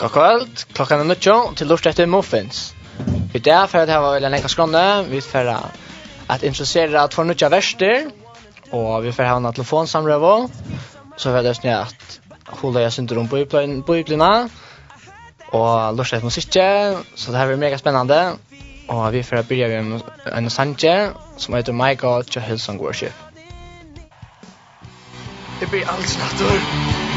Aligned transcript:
God 0.00 0.12
kvöld, 0.12 0.64
klockan 0.72 1.00
er 1.00 1.04
nuttjo, 1.04 1.34
til 1.56 1.68
lort 1.68 1.86
etter 1.86 2.06
muffins. 2.06 2.74
Vi 3.32 3.38
där 3.38 3.66
för 3.66 3.78
att 3.78 3.88
det 3.88 3.98
var 3.98 4.16
en 4.16 4.32
lenge 4.32 4.48
skrånne, 4.48 5.02
vi 5.02 5.20
för 5.20 5.46
att 6.26 6.42
introducera 6.42 7.08
två 7.08 7.22
nuttja 7.22 7.48
verster, 7.48 8.10
och 8.70 9.04
vi 9.04 9.12
för 9.12 9.22
att 9.22 9.30
ha 9.30 9.36
en 9.36 9.52
telefonsamrövo, 9.52 10.50
så 11.16 11.30
för 11.30 11.42
det 11.42 11.64
är 11.64 11.76
at 11.82 12.20
hålla 12.46 12.80
jeg 12.80 12.92
synder 12.92 13.18
om 13.18 13.28
bøyblina. 13.86 14.48
og 15.52 15.96
lort 15.96 16.12
etter 16.12 16.24
musikkje. 16.24 16.96
så 17.14 17.32
det 17.32 17.38
här 17.38 17.46
blir 17.46 17.56
mega 17.56 17.78
spännande, 17.78 18.36
och 18.88 19.14
vi 19.14 19.22
for 19.22 19.36
att 19.36 19.48
börja 19.48 19.82
med 19.82 20.02
en 20.32 20.50
sanje 20.50 21.10
som 21.36 21.54
heter 21.54 21.72
My 21.72 21.94
God, 21.94 22.26
to 22.26 22.40
Hillsong 22.40 22.78
Worship. 22.78 23.12
Det 25.60 25.66
blir 25.70 25.88
alls 25.88 26.18
nattor. 26.18 27.09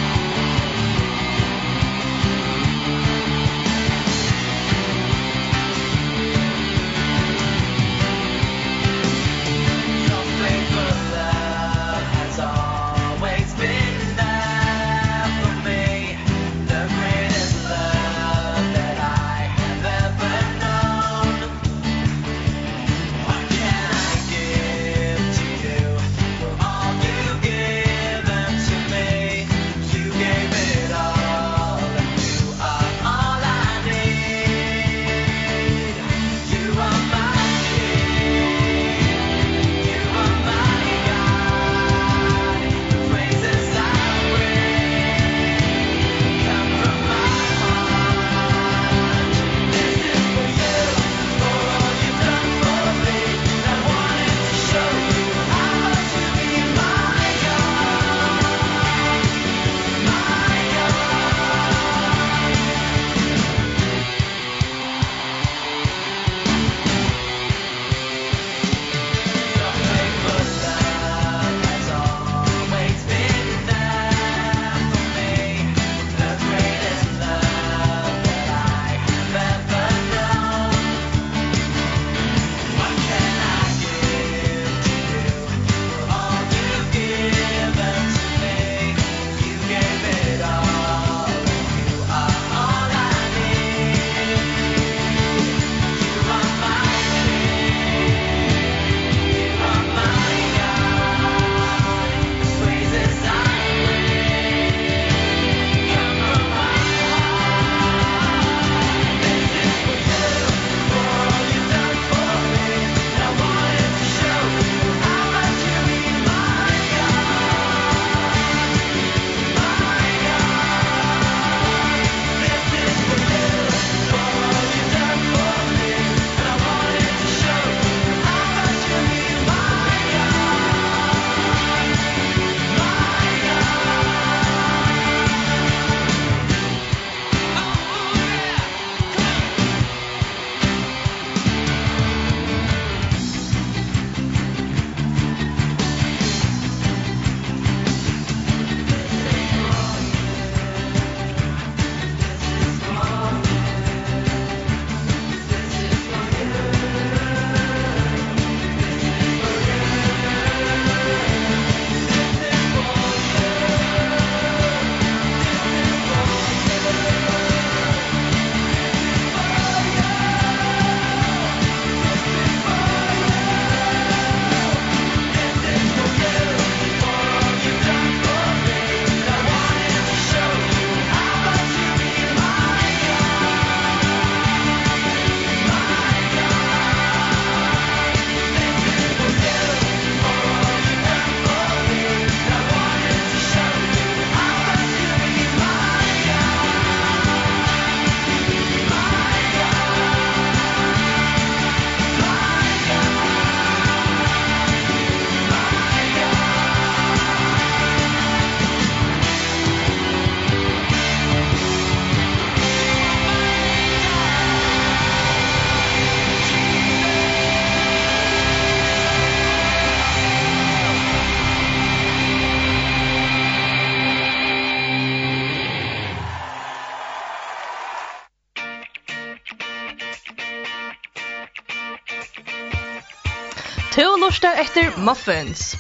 etter 234.64 234.98
muffins. 234.98 235.76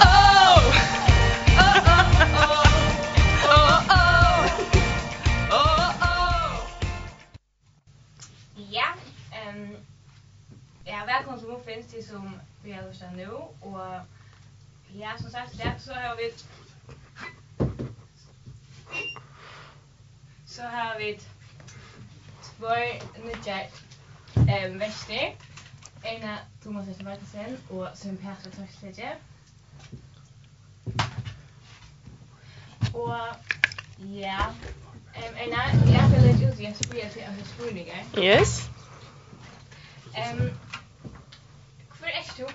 Oh! 0.00 0.60
Oh, 1.58 1.78
oh, 1.84 2.24
oh. 2.42 2.64
Oh, 3.52 3.76
oh. 3.90 4.42
Oh. 5.52 6.66
Ja, 8.70 8.94
ehm 9.32 9.76
Ja, 10.84 11.04
välkommen 11.06 11.40
till 11.40 11.48
Muffins, 11.48 11.86
till 11.86 12.08
som 12.08 12.40
vi 12.64 12.72
har 12.72 12.82
lyssnat 12.82 13.16
nu. 13.16 13.28
Och 13.60 13.80
ja, 14.92 15.18
som 15.18 15.30
sagt, 15.30 15.58
det 15.58 15.74
så 15.78 15.92
har 15.92 16.16
vi... 16.16 16.34
Så 20.46 20.62
har 20.62 20.98
vi 20.98 21.20
två 22.42 22.68
nya 23.24 23.66
Ehm, 24.48 24.78
växter. 24.78 25.34
Egna 26.06 26.38
Thomas 26.62 26.86
Hester 26.86 27.04
Martensen 27.04 27.58
og 27.70 27.88
Søren 27.94 28.16
Petra 28.16 28.50
Tørsledje. 28.50 29.10
Og 32.94 33.16
ja, 33.98 34.46
um, 35.16 35.34
Egna, 35.40 35.62
jeg 35.92 36.08
skal 36.10 36.22
lese 36.22 36.52
ut 36.52 36.58
igjen 36.58 36.74
så 36.74 36.88
blir 36.88 37.00
jeg 37.02 37.10
til 37.10 37.20
at 37.20 37.86
jeg. 37.86 38.38
Yes. 38.38 38.70
Ehm 40.18 40.50
hvor 41.98 42.06
er 42.06 42.22
du? 42.38 42.52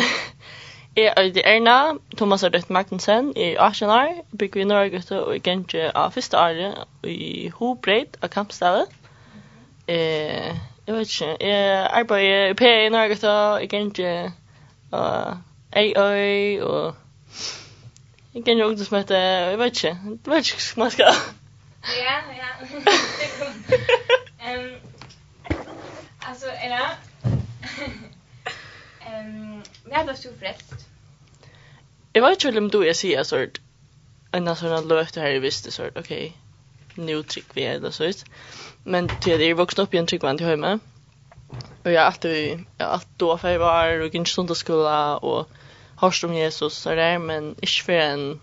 Jeg 0.96 1.14
er 1.16 1.22
det 1.22 1.42
Erna, 1.44 1.98
Thomas 2.16 2.42
Ardøtt 2.42 2.70
Martensen, 2.70 3.32
jeg 3.36 3.52
er 3.52 3.60
18 3.60 3.88
år, 3.88 4.24
bygger 4.38 4.60
i 4.60 4.64
Norrgøtte 4.64 5.22
og 5.24 5.32
jeg 5.32 5.42
gjenger 5.42 5.92
av 5.94 6.10
første 6.12 6.38
året 6.38 6.74
i 7.06 7.48
Hobreit 7.54 8.16
av 8.22 8.28
Kampstedet. 8.28 8.88
Mm 8.88 9.40
-hmm 9.40 9.94
vet 11.00 11.20
ikke. 11.20 11.36
Jeg 11.40 11.88
arbeider 11.90 12.46
i 12.46 12.54
PA 12.54 12.72
i 12.86 12.88
Norge 12.88 13.16
da. 13.22 13.32
Jeg 13.62 13.70
kan 13.70 13.86
ikke 13.86 14.32
AI 15.72 16.60
og... 16.60 16.94
Jeg 18.34 18.44
kan 18.44 18.58
jo 18.58 18.70
ikke 18.70 18.84
som 18.84 18.96
heter... 18.96 19.16
Jeg 19.18 19.58
vet 19.58 19.84
ikke. 19.84 19.98
Jeg 20.04 20.32
vet 20.32 20.52
ikke 20.52 20.62
hva 20.74 20.82
man 20.84 20.90
skal. 20.90 21.14
Ja, 21.98 22.16
ja. 22.40 22.50
um, 24.46 24.70
altså, 26.28 26.46
Ella... 26.64 26.80
um, 29.06 29.62
När 29.86 30.04
blev 30.04 30.16
du 30.16 30.38
frälst? 30.38 30.86
Jeg 32.14 32.22
vet 32.22 32.44
ikke 32.44 32.58
om 32.58 32.70
du 32.70 32.82
är 32.88 32.92
sier 32.92 33.22
sort 33.22 33.60
en 34.32 34.56
sån 34.56 34.88
löft 34.88 35.16
her 35.16 35.30
i 35.30 35.38
visste 35.38 35.70
sort 35.70 35.98
ok, 35.98 35.98
Okay. 35.98 36.32
Nu 36.94 37.22
tryck 37.22 37.56
vi 37.56 37.62
det 37.62 37.92
så 37.94 38.04
ut. 38.04 38.24
Men 38.84 39.10
at 39.10 39.26
jeg 39.26 39.50
er 39.50 39.54
vuxen 39.54 39.82
opp 39.82 39.94
i 39.94 39.98
en 39.98 40.06
tryggvann 40.06 40.38
til 40.38 40.46
hemma. 40.46 40.78
Og 41.84 41.92
jeg 41.92 42.00
Och 42.00 42.06
alltid, 42.06 42.30
jeg 42.30 42.58
vi 42.78 42.84
alltid 42.84 43.08
då 43.18 43.36
för 43.36 43.58
var 43.58 44.00
och 44.00 44.14
gick 44.14 44.28
stund 44.28 44.56
skola 44.56 45.16
och 45.16 45.48
hörst 45.96 46.24
om 46.24 46.34
Jesus 46.34 46.86
og 46.86 46.96
där 46.96 47.18
men 47.18 47.56
ikke 47.62 47.84
for 47.84 47.92
en 47.92 48.40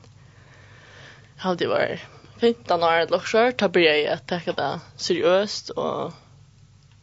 hade 1.38 1.68
var 1.68 2.00
15 2.40 2.84
år 2.84 2.92
eller 2.92 3.18
også, 3.18 3.52
da 3.52 3.68
blir 3.68 3.90
jeg 3.90 4.06
at 4.08 4.28
ta 4.28 4.40
det 4.46 4.80
seriøst, 4.98 5.72
og 5.76 6.14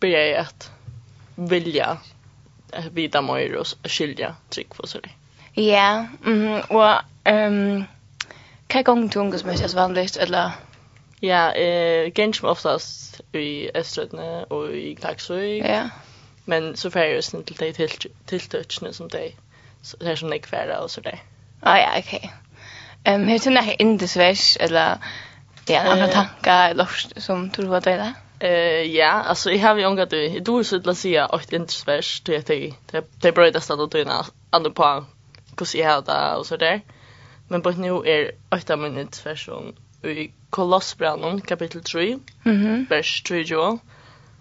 blir 0.01 0.19
jeg 0.19 0.37
at 0.37 0.71
vilja 1.37 1.97
vita 2.93 3.21
mer 3.21 3.57
och 3.57 3.67
skilja 3.85 4.35
tryck 4.51 4.75
för 4.75 4.87
så 4.87 4.99
där. 4.99 5.11
Ja, 5.55 6.07
mhm 6.25 6.61
och 6.69 7.01
ehm 7.25 7.85
kan 8.67 8.85
Kaj 8.85 9.09
gong 9.09 9.39
som 9.39 9.51
är 9.51 9.57
så 9.57 9.77
vanligt 9.77 10.17
eller 10.17 10.51
Ja, 11.23 11.53
eh 11.57 12.13
Gench 12.15 12.37
som 12.37 12.49
oftast 12.49 13.23
i 13.35 13.69
Østrødne 13.75 14.45
og 14.45 14.75
i 14.75 14.95
Klaksøy. 14.95 15.59
Ja. 15.59 15.89
Men 16.47 16.77
så 16.77 16.91
fer 16.91 17.05
jeg 17.05 17.25
snill 17.25 17.45
til 17.45 17.59
de 17.61 17.73
til 17.73 18.11
tiltøkene 18.27 18.93
som 18.93 19.11
de 19.11 19.31
her 20.03 20.15
som 20.15 20.31
de 20.31 20.39
kværer 20.39 20.77
og 20.77 20.91
så 20.91 21.01
der. 21.01 21.17
Ah 21.63 21.79
ja, 21.79 21.99
okej. 21.99 22.31
Ehm 23.07 23.23
um, 23.23 23.29
heter 23.29 23.51
det 23.51 23.77
Indesvers 23.79 24.57
eller 24.61 24.97
ja, 25.69 25.81
andra 25.93 26.07
tankar 26.07 26.69
eller 26.69 26.87
som 27.17 27.51
tror 27.51 27.67
vad 27.67 27.85
det 27.85 27.93
är. 27.93 28.15
Eh 28.41 28.97
ja, 28.97 29.11
alltså 29.11 29.51
jag 29.51 29.69
har 29.69 29.77
ju 29.77 29.87
ångat 29.87 30.11
det. 30.11 30.41
Du 30.41 30.65
så 30.65 30.91
att 30.91 30.99
säga 30.99 31.27
att 31.27 31.53
Indesvers 31.53 32.21
det 32.21 32.47
det 32.47 32.75
det 33.23 33.33
bröda 33.33 33.61
stad 33.61 33.81
och 33.81 33.91
tyna 33.91 34.27
andra 34.51 34.71
på 34.71 35.05
hur 35.59 35.81
jag 35.81 36.05
det 36.05 36.35
och 36.37 36.47
så 36.47 36.57
där. 36.57 36.81
Men 37.49 37.63
på 37.63 37.71
nu 37.71 37.89
är 37.89 38.31
åtta 38.51 38.77
minuter 38.77 39.23
för 39.23 39.37
som 39.37 39.75
i 40.11 40.33
Kolossbrannen, 40.51 41.41
kapitel 41.41 41.83
3, 41.83 42.19
Mhm. 42.45 42.87
vers 42.91 43.23
3, 43.23 43.43
jo. 43.51 43.79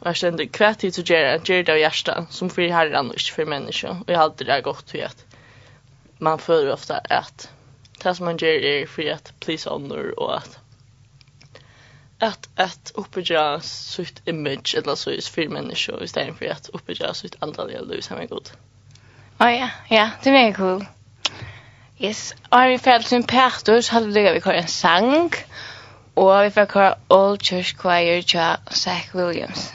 Og 0.02 0.08
jeg 0.08 0.18
stender, 0.18 0.46
hva 0.58 0.74
tid 0.74 0.92
til 0.92 1.04
gjør, 1.04 1.18
gjøre, 1.18 1.40
gjør 1.40 1.62
det 1.64 1.70
av 1.70 1.78
hjertet, 1.78 2.28
som 2.30 2.50
for 2.50 2.62
herren 2.62 3.10
og 3.10 3.16
ikke 3.16 3.34
for 3.34 3.46
mennesker. 3.46 3.90
Og 3.90 4.06
jeg 4.08 4.18
halte 4.18 4.46
det 4.46 4.64
godt 4.64 4.86
til 4.88 4.98
at 4.98 5.26
man 6.20 6.40
føler 6.40 6.74
ofte 6.74 7.00
at 7.12 7.50
det 8.04 8.18
som 8.18 8.26
man 8.26 8.38
gjør 8.38 8.60
er 8.68 8.88
for 8.88 9.02
at 9.14 9.34
please 9.42 9.70
honor 9.70 10.12
og 10.18 10.36
at 10.36 10.60
at 12.22 12.50
at 12.58 12.92
oppbygge 12.96 13.62
sitt 13.62 14.22
image 14.26 14.76
eller 14.78 14.96
så 14.96 15.10
is 15.12 15.30
för 15.30 15.48
människor 15.48 16.04
istället 16.04 16.38
för 16.38 16.46
att 16.46 16.70
oppbygge 16.74 17.14
sitt 17.14 17.36
andliga 17.40 17.82
liv 17.82 18.02
som 18.02 18.18
är 18.18 18.28
gott. 18.28 18.54
Ja, 19.40 19.70
ja, 19.90 20.10
det 20.24 20.30
är 20.30 20.54
cool. 20.54 20.86
Yes, 21.98 22.34
Ari 22.52 22.78
Fjell 22.78 23.04
sin 23.04 23.24
Pertus 23.24 23.88
hadde 23.90 24.14
vi 24.14 24.40
kvar 24.40 24.58
en 24.58 24.68
sang, 24.68 25.34
og 26.16 26.44
vi 26.44 26.50
fikk 26.50 26.72
kvar 26.74 26.98
Old 27.10 27.40
Church 27.40 27.76
Choir 27.78 28.22
tja 28.22 28.56
Zach 28.74 29.14
Williams. 29.14 29.72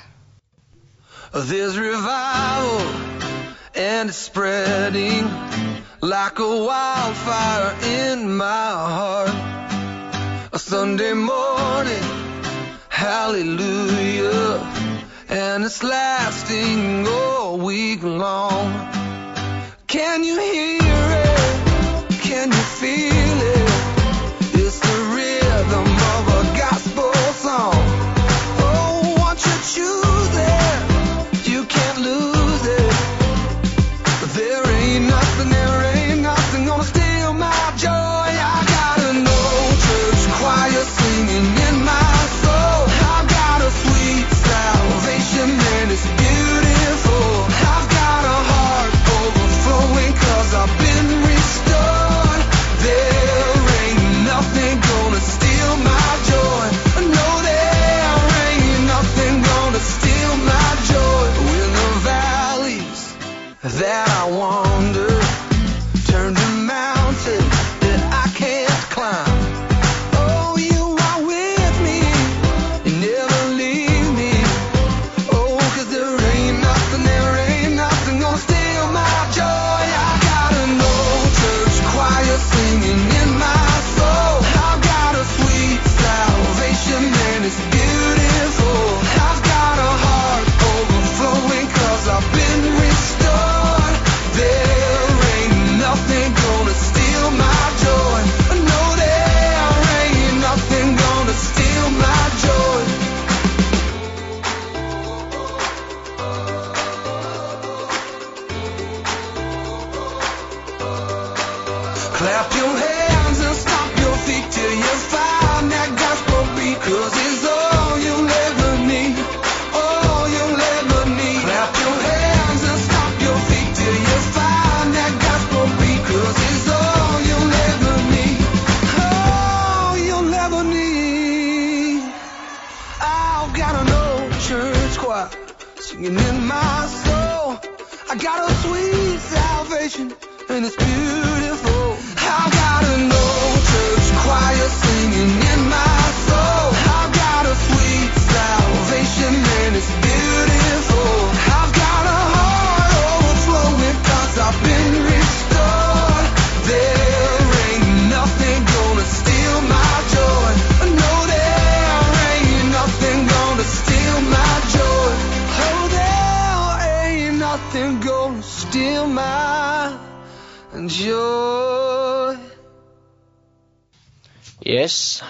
There's 1.33 1.79
revival 1.79 2.81
and 3.77 4.09
it's 4.09 4.19
spreading 4.19 5.31
like 6.01 6.39
a 6.41 6.65
wildfire 6.67 7.77
in 7.85 8.37
my 8.37 8.45
heart. 8.97 9.35
A 10.53 10.59
Sunday 10.59 11.13
morning, 11.13 12.03
hallelujah, 12.89 14.59
and 15.29 15.65
it's 15.65 15.85
lasting 15.85 17.07
all 17.07 17.59
week 17.59 18.03
long. 18.03 18.73
Can 19.87 20.25
you 20.25 20.41
hear 20.41 20.88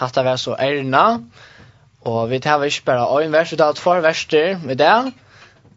at 0.08 0.16
det 0.16 0.24
var 0.24 0.40
så 0.40 0.56
ærna. 0.58 1.04
Og 2.08 2.30
vi 2.30 2.38
tar 2.40 2.62
ikke 2.64 2.84
bare 2.88 3.24
en 3.24 3.32
vers, 3.32 3.52
vi 3.52 3.56
tar 3.60 3.72
två 3.76 4.00
verser 4.00 4.58
med 4.64 4.76
det. 4.80 5.12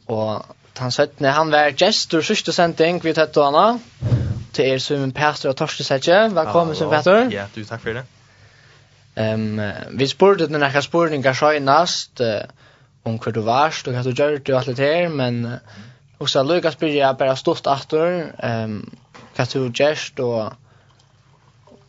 Og 0.07 0.45
han 0.77 0.91
søttene, 0.91 1.31
han 1.31 1.51
var 1.51 1.75
gestor 1.77 2.23
sørste 2.25 2.53
sending, 2.55 3.03
vi 3.03 3.13
tar 3.13 3.29
til 3.33 3.43
henne. 3.43 3.81
Til 4.53 4.67
er 4.67 4.79
som 4.83 5.03
en 5.03 5.11
pastor 5.11 5.49
og 5.49 5.55
torskesetje. 5.55 6.23
Velkommen 6.35 6.75
som 6.75 6.89
pastor. 6.89 7.29
Ja, 7.31 7.45
du, 7.55 7.63
takk 7.65 7.83
for 7.83 7.99
det. 7.99 8.03
Um, 9.15 9.59
vi 9.99 10.07
spurte 10.07 10.47
den 10.47 10.63
her 10.63 10.81
spurningar 10.81 11.35
sjøynast 11.35 12.21
uh, 12.23 12.47
om 13.03 13.17
hver 13.19 13.35
du 13.35 13.41
varst 13.43 13.87
og 13.87 13.95
hva 13.95 14.03
du 14.05 14.13
gjør 14.15 14.37
og 14.39 14.57
alt 14.61 14.71
det 14.71 14.79
her, 14.79 15.09
men 15.09 15.45
uh, 15.45 15.79
også 16.19 16.43
Lukas 16.47 16.79
byrja 16.79 17.11
bare 17.19 17.35
stort 17.37 17.67
atter 17.67 18.31
um, 18.39 18.77
hva 19.35 19.47
du 19.51 19.67
gjørst 19.67 20.19
og 20.23 20.53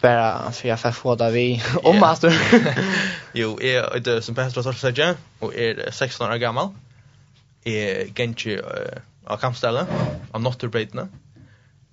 bara 0.03 0.53
för 0.53 0.69
jag 0.69 0.81
får 0.81 0.91
få 0.91 1.15
där 1.15 1.31
vi 1.31 1.63
om 1.83 2.01
man 2.01 2.17
står. 2.17 2.33
Jo, 3.33 3.61
är 3.61 4.01
det 4.01 4.23
som 4.23 4.35
bäst 4.35 4.57
att 4.57 4.77
säga 4.77 5.15
och 5.39 5.55
är 5.55 5.91
16 5.91 6.33
år 6.33 6.37
gammal. 6.37 6.69
Är 7.65 8.21
uh, 8.47 8.61
av 9.25 9.37
kampställe 9.37 9.87
av 10.33 10.43
Notterbreitne. 10.43 11.09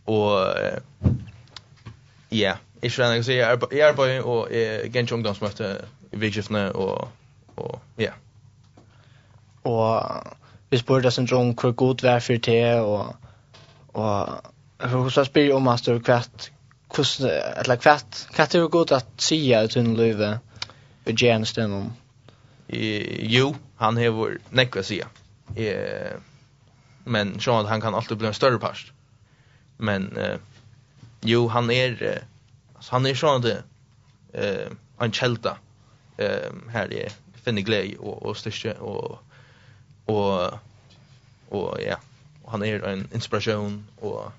Och 0.05 0.47
ja, 2.29 2.55
jag 2.81 2.91
skulle 2.91 3.15
nog 3.15 3.25
säga 3.25 3.57
jag 3.71 3.89
är 3.89 3.93
på 3.93 4.29
och 4.29 4.51
är 4.51 4.89
gentje 4.89 5.15
ungdomsmöte 5.15 5.85
i 6.11 6.17
Vigifne 6.17 6.69
och 6.69 7.07
och 7.55 7.81
ja. 7.95 8.11
Och 9.61 10.03
vi 10.69 10.79
spurte 10.79 11.07
oss 11.07 11.17
en 11.17 11.25
drunk 11.25 11.63
hur 11.63 11.71
god 11.71 12.01
värför 12.01 12.37
det 12.37 12.79
och 12.79 13.15
och 13.91 14.27
får 14.77 15.09
så 15.09 15.25
spyr 15.25 15.53
om 15.53 15.63
master 15.63 15.99
kvart 15.99 16.51
kus 16.89 17.19
eller 17.19 17.75
kvart 17.75 18.27
kvart 18.33 18.55
är 18.55 18.67
gott 18.67 18.91
att 18.91 19.21
säga 19.21 19.61
ut 19.61 19.75
en 19.75 19.95
löve 19.95 20.39
i 21.05 21.15
tjänsten 21.15 21.73
om 21.73 21.93
jo 22.67 23.55
han 23.75 23.97
har 23.97 24.37
nekva 24.49 24.81
näcka 24.81 25.09
eh 25.55 26.13
men 27.03 27.39
så 27.39 27.63
han 27.63 27.81
kan 27.81 27.95
alltid 27.95 28.17
bli 28.17 28.27
en 28.27 28.33
större 28.33 28.59
past 28.59 28.87
men 29.77 30.17
eh, 30.17 30.37
jo 31.21 31.47
han 31.47 31.71
är 31.71 32.03
eh, 32.03 32.21
alltså 32.75 32.91
han 32.91 33.05
är 33.05 33.15
så 33.15 33.35
att 33.35 33.45
eh 34.33 34.67
en 34.99 35.11
kälta 35.11 35.57
eh 36.17 36.51
här 36.69 36.93
är 36.93 37.11
finner 37.43 37.61
glädje 37.61 37.97
och 37.97 38.23
och 38.23 38.37
styrke 38.37 38.73
och 38.73 39.23
och 40.05 40.53
och 41.49 41.77
ja 41.81 41.97
han 42.45 42.63
är 42.63 42.83
en 42.83 43.07
inspiration 43.13 43.87
och 43.99 44.31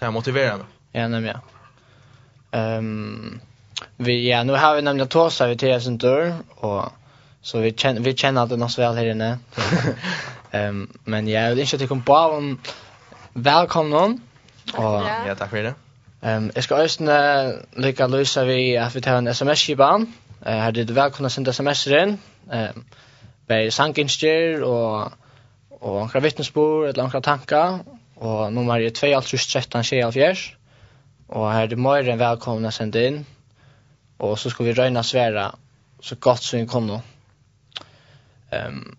Det 0.00 0.06
här 0.06 0.12
motiverar 0.12 0.56
mig. 0.56 0.66
Ja, 0.92 1.08
nämligen. 1.08 1.38
Ehm 2.50 3.40
vi 3.96 4.30
ja, 4.30 4.42
nu 4.42 4.52
har 4.52 4.76
vi 4.76 4.82
nämligen 4.82 5.08
Torsa 5.08 5.46
vi 5.46 5.56
till 5.56 5.80
sin 5.80 5.98
dörr 5.98 6.34
och 6.54 6.84
så 7.42 7.58
vi 7.58 7.72
känner 7.72 8.00
vi 8.00 8.16
känner 8.16 8.42
att 8.42 8.48
det 8.48 8.56
nås 8.56 8.78
väl 8.78 8.94
här 8.96 9.10
inne. 9.10 9.38
Ehm 10.50 10.88
men 11.04 11.28
jag 11.28 11.50
vill 11.50 11.60
inte 11.60 11.76
att 11.76 11.82
kom 11.88 12.02
på 12.02 12.14
om 12.14 12.60
välkommen 13.32 14.20
och 14.74 15.02
ja, 15.28 15.34
tack 15.38 15.50
för 15.50 15.62
det. 15.62 15.74
Ehm 16.20 16.50
jag 16.54 16.64
ska 16.64 16.76
ösna 16.76 17.52
lika 17.76 18.06
lösa 18.06 18.44
vi 18.44 18.76
att 18.76 18.96
vi 18.96 19.00
tar 19.00 19.16
en 19.16 19.26
SMS 19.26 19.70
i 19.70 19.74
Uh, 19.74 20.46
Eh 20.46 20.58
här 20.58 20.72
det 20.72 20.90
välkomna 20.90 21.30
sända 21.30 21.50
SMS 21.50 21.86
in. 21.86 22.18
Ehm 22.50 22.84
bei 23.46 23.70
sankinstjer 23.70 24.62
och 24.62 25.12
och 25.68 26.00
några 26.00 26.20
vittnesbörd 26.20 26.88
eller 26.88 27.02
några 27.02 27.20
tankar 27.20 27.78
Og 28.20 28.52
nummer 28.52 28.80
er 28.80 28.92
2-13-24. 28.96 30.50
Og 31.28 31.46
her 31.52 31.62
er 31.62 31.70
det 31.72 31.78
mer 31.78 32.04
enn 32.04 32.20
velkomna 32.20 32.72
sende 32.74 33.04
inn. 33.06 33.20
Og 34.20 34.36
så 34.38 34.52
skal 34.52 34.68
vi 34.68 34.76
røyna 34.76 35.02
sværa 35.06 35.48
så 36.02 36.16
godt 36.16 36.44
som 36.44 36.60
vi 36.60 36.66
kan 36.68 36.86
nå. 36.88 37.00
Um, 38.50 38.98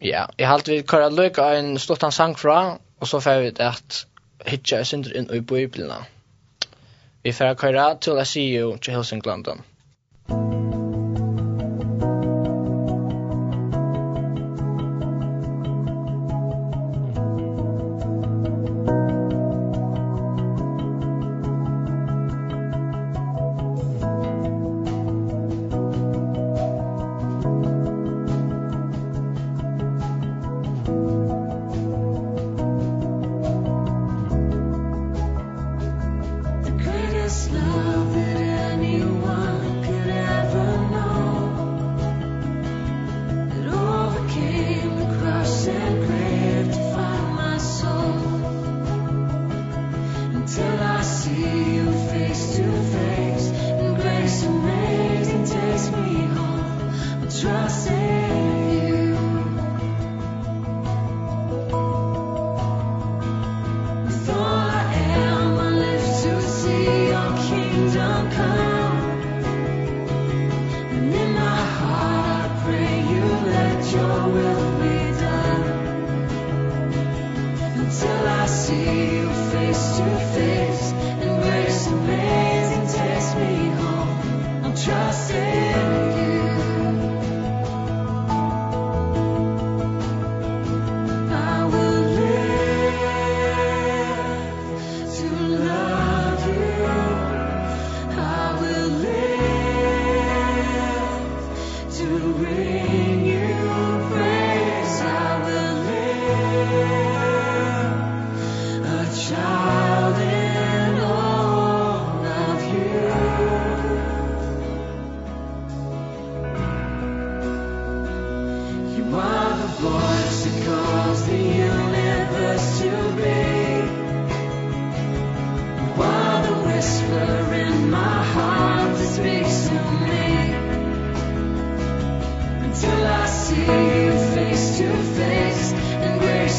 ja, 0.00 0.24
jeg 0.38 0.48
halte 0.48 0.72
vi 0.72 0.82
kører 0.86 1.12
løk 1.12 1.38
av 1.42 1.58
en 1.58 1.78
stort 1.78 2.04
sang 2.14 2.36
fra, 2.38 2.78
og 3.00 3.08
så 3.08 3.20
får 3.20 3.40
vi 3.42 3.52
det 3.58 3.66
at 3.66 4.04
hitja 4.46 4.80
er 4.80 4.88
synder 4.88 5.16
inn 5.16 5.30
i 5.32 5.40
bøyblina. 5.40 6.02
Vi 7.24 7.32
får 7.32 7.54
kører 7.54 7.98
til 8.00 8.20
you 8.54 8.76
til 8.76 8.94
Helsinglandet. 8.94 9.73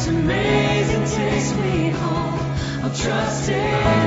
amazing 0.07 1.05
takes 1.17 1.53
me 1.55 1.89
home 1.89 2.39
I'll 2.83 2.93
trust 2.93 3.49
it. 3.49 4.04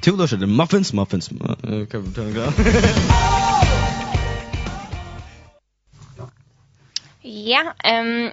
Two 0.00 0.16
lush 0.16 0.30
the 0.30 0.46
muffins 0.46 0.94
muffins. 0.94 1.30
Okay, 1.30 1.98
we're 1.98 2.14
going 2.14 2.14
to 2.14 2.32
go. 2.32 2.52
Ja, 7.22 7.74
ehm 7.84 8.30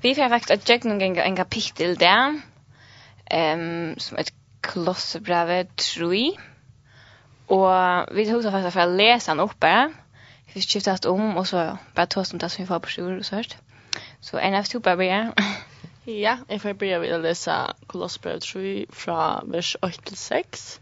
vi 0.00 0.14
får 0.14 0.28
faktiskt 0.28 0.50
att 0.50 0.68
jag 0.68 0.84
någon 0.84 0.98
gång 0.98 1.16
en 1.16 1.36
kapitel 1.36 1.94
där. 1.94 2.40
Ehm 3.30 3.98
som 3.98 4.16
ett 4.18 4.32
klosserbrev 4.60 5.66
3. 5.74 6.32
Och 7.46 7.70
vi 8.16 8.26
tog 8.26 8.42
så 8.42 8.50
fast 8.50 8.72
för 8.72 8.80
att 8.80 8.96
läsa 8.96 9.34
den 9.34 9.40
uppe. 9.40 9.92
Vi 10.52 10.60
skiftade 10.60 11.08
om 11.08 11.36
och 11.36 11.48
så 11.48 11.78
bara 11.94 12.06
tog 12.06 12.26
som 12.26 12.38
det 12.38 12.48
som 12.48 12.62
vi 12.62 12.66
får 12.66 12.78
på 12.78 12.88
sjur 12.88 13.18
och 13.18 13.26
så 13.26 13.36
hört. 13.36 13.56
Så 14.20 14.38
en 14.38 14.54
av 14.54 14.62
super 14.62 14.96
börjar. 14.96 15.32
Ja, 16.08 16.38
jeg 16.48 16.60
får 16.60 16.72
begynne 16.72 17.18
å 17.18 17.20
lese 17.20 17.54
Kolossbrev 17.86 18.38
3 18.40 18.86
fra 18.96 19.42
vers 19.44 19.74
8 19.82 20.06
til 20.08 20.16
6. 20.16 20.80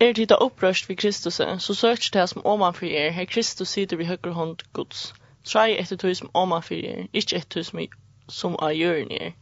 Er 0.00 0.12
tida 0.12 0.34
opprørst 0.34 0.88
vid 0.88 0.96
Kristus, 0.96 1.40
så 1.58 1.74
søkst 1.74 2.14
det 2.14 2.28
som 2.30 2.42
oman 2.46 2.74
for 2.74 2.86
er, 2.86 3.10
her 3.10 3.24
Kristus 3.24 3.68
sitter 3.68 3.96
vid 3.96 4.06
høyre 4.06 4.32
hånd 4.32 4.60
Guds. 4.72 5.14
Trai 5.44 5.72
etter 5.74 5.96
tog 5.96 6.12
som 6.16 6.30
oman 6.34 6.62
for 6.62 6.74
er, 6.74 7.08
ikke 7.12 7.36
etter 7.36 7.48
tog 7.48 7.64
som, 7.66 7.80
som 8.28 8.54
av 8.62 8.76
jøren 8.78 9.10
er. 9.10 9.32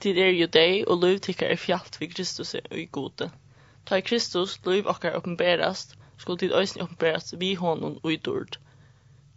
Tid 0.00 0.16
er 0.18 0.30
jo 0.32 0.46
deg, 0.46 0.86
og 0.86 1.02
løv 1.02 1.18
tikkar 1.26 1.52
er 1.52 1.60
fjallt 1.60 2.00
vid 2.00 2.14
Kristus 2.14 2.54
og 2.54 2.78
i 2.78 2.86
gode. 2.98 3.28
Ta 3.84 3.98
i 4.00 4.06
Kristus, 4.06 4.54
løv 4.64 4.88
okkar 4.88 5.18
oppenberast, 5.18 5.92
skulle 6.16 6.38
tid 6.38 6.56
øysen 6.56 6.86
oppenberast 6.86 7.36
vi 7.40 7.52
hånden 7.54 8.00
og 8.02 8.12
i 8.12 8.16
dord. 8.16 8.56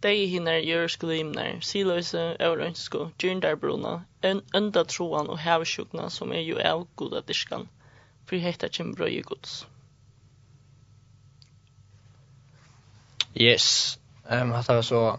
Dei 0.03 0.25
hinner 0.25 0.63
jørske 0.63 1.07
limner, 1.07 1.59
siløse, 1.59 2.37
øvrønsko, 2.39 3.09
gyrndarbruna, 3.19 3.97
enda 4.23 4.83
troan 4.83 5.27
og 5.27 5.43
hevesjukna 5.43 6.07
som 6.09 6.31
er 6.31 6.47
jo 6.47 6.63
av 6.63 6.87
goda 6.95 7.21
diskan, 7.27 7.67
for 8.25 8.39
hetta 8.39 8.71
kjem 8.71 8.95
brøy 8.95 9.19
i 9.19 9.21
gods. 9.33 9.65
Yes. 13.35 13.99
Ehm 14.31 14.49
um, 14.49 14.51
hatta 14.51 14.73
var 14.73 14.81
så 14.81 15.17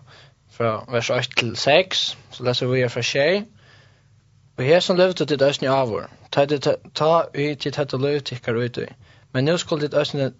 fra 0.51 0.85
vers 0.89 1.11
8 1.11 1.31
til 1.37 1.57
6, 1.57 2.19
så 2.31 2.45
leser 2.45 2.67
vi 2.67 2.89
fra 2.89 3.03
tjej. 3.03 3.45
Og 4.57 4.65
her 4.65 4.81
som 4.81 4.97
løvde 4.97 5.27
til 5.27 5.41
døsni 5.41 5.69
avur, 5.69 6.11
ta, 6.33 6.45
ta, 6.47 6.75
ta 6.95 7.23
ut 7.23 7.59
til 7.59 7.73
dette 7.73 7.97
løv 7.97 8.21
tikkar 8.21 8.55
ut 8.55 8.77
i. 8.77 8.87
Men 9.33 9.45
nå 9.45 9.57
skulle 9.57 9.89
til 9.89 9.93
døsni, 9.99 10.31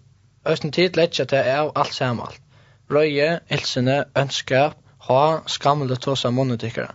døsni 0.45 0.71
tid 0.71 0.97
letja 0.97 1.25
til 1.25 1.37
av 1.37 1.71
alt 1.75 1.93
samalt. 1.93 2.41
Røye, 2.91 3.39
ilsene, 3.49 4.03
ønskap, 4.17 4.77
ha, 5.07 5.39
skamle 5.47 5.95
tåsa 5.95 6.29
munnet 6.29 6.59
tikkara. 6.59 6.93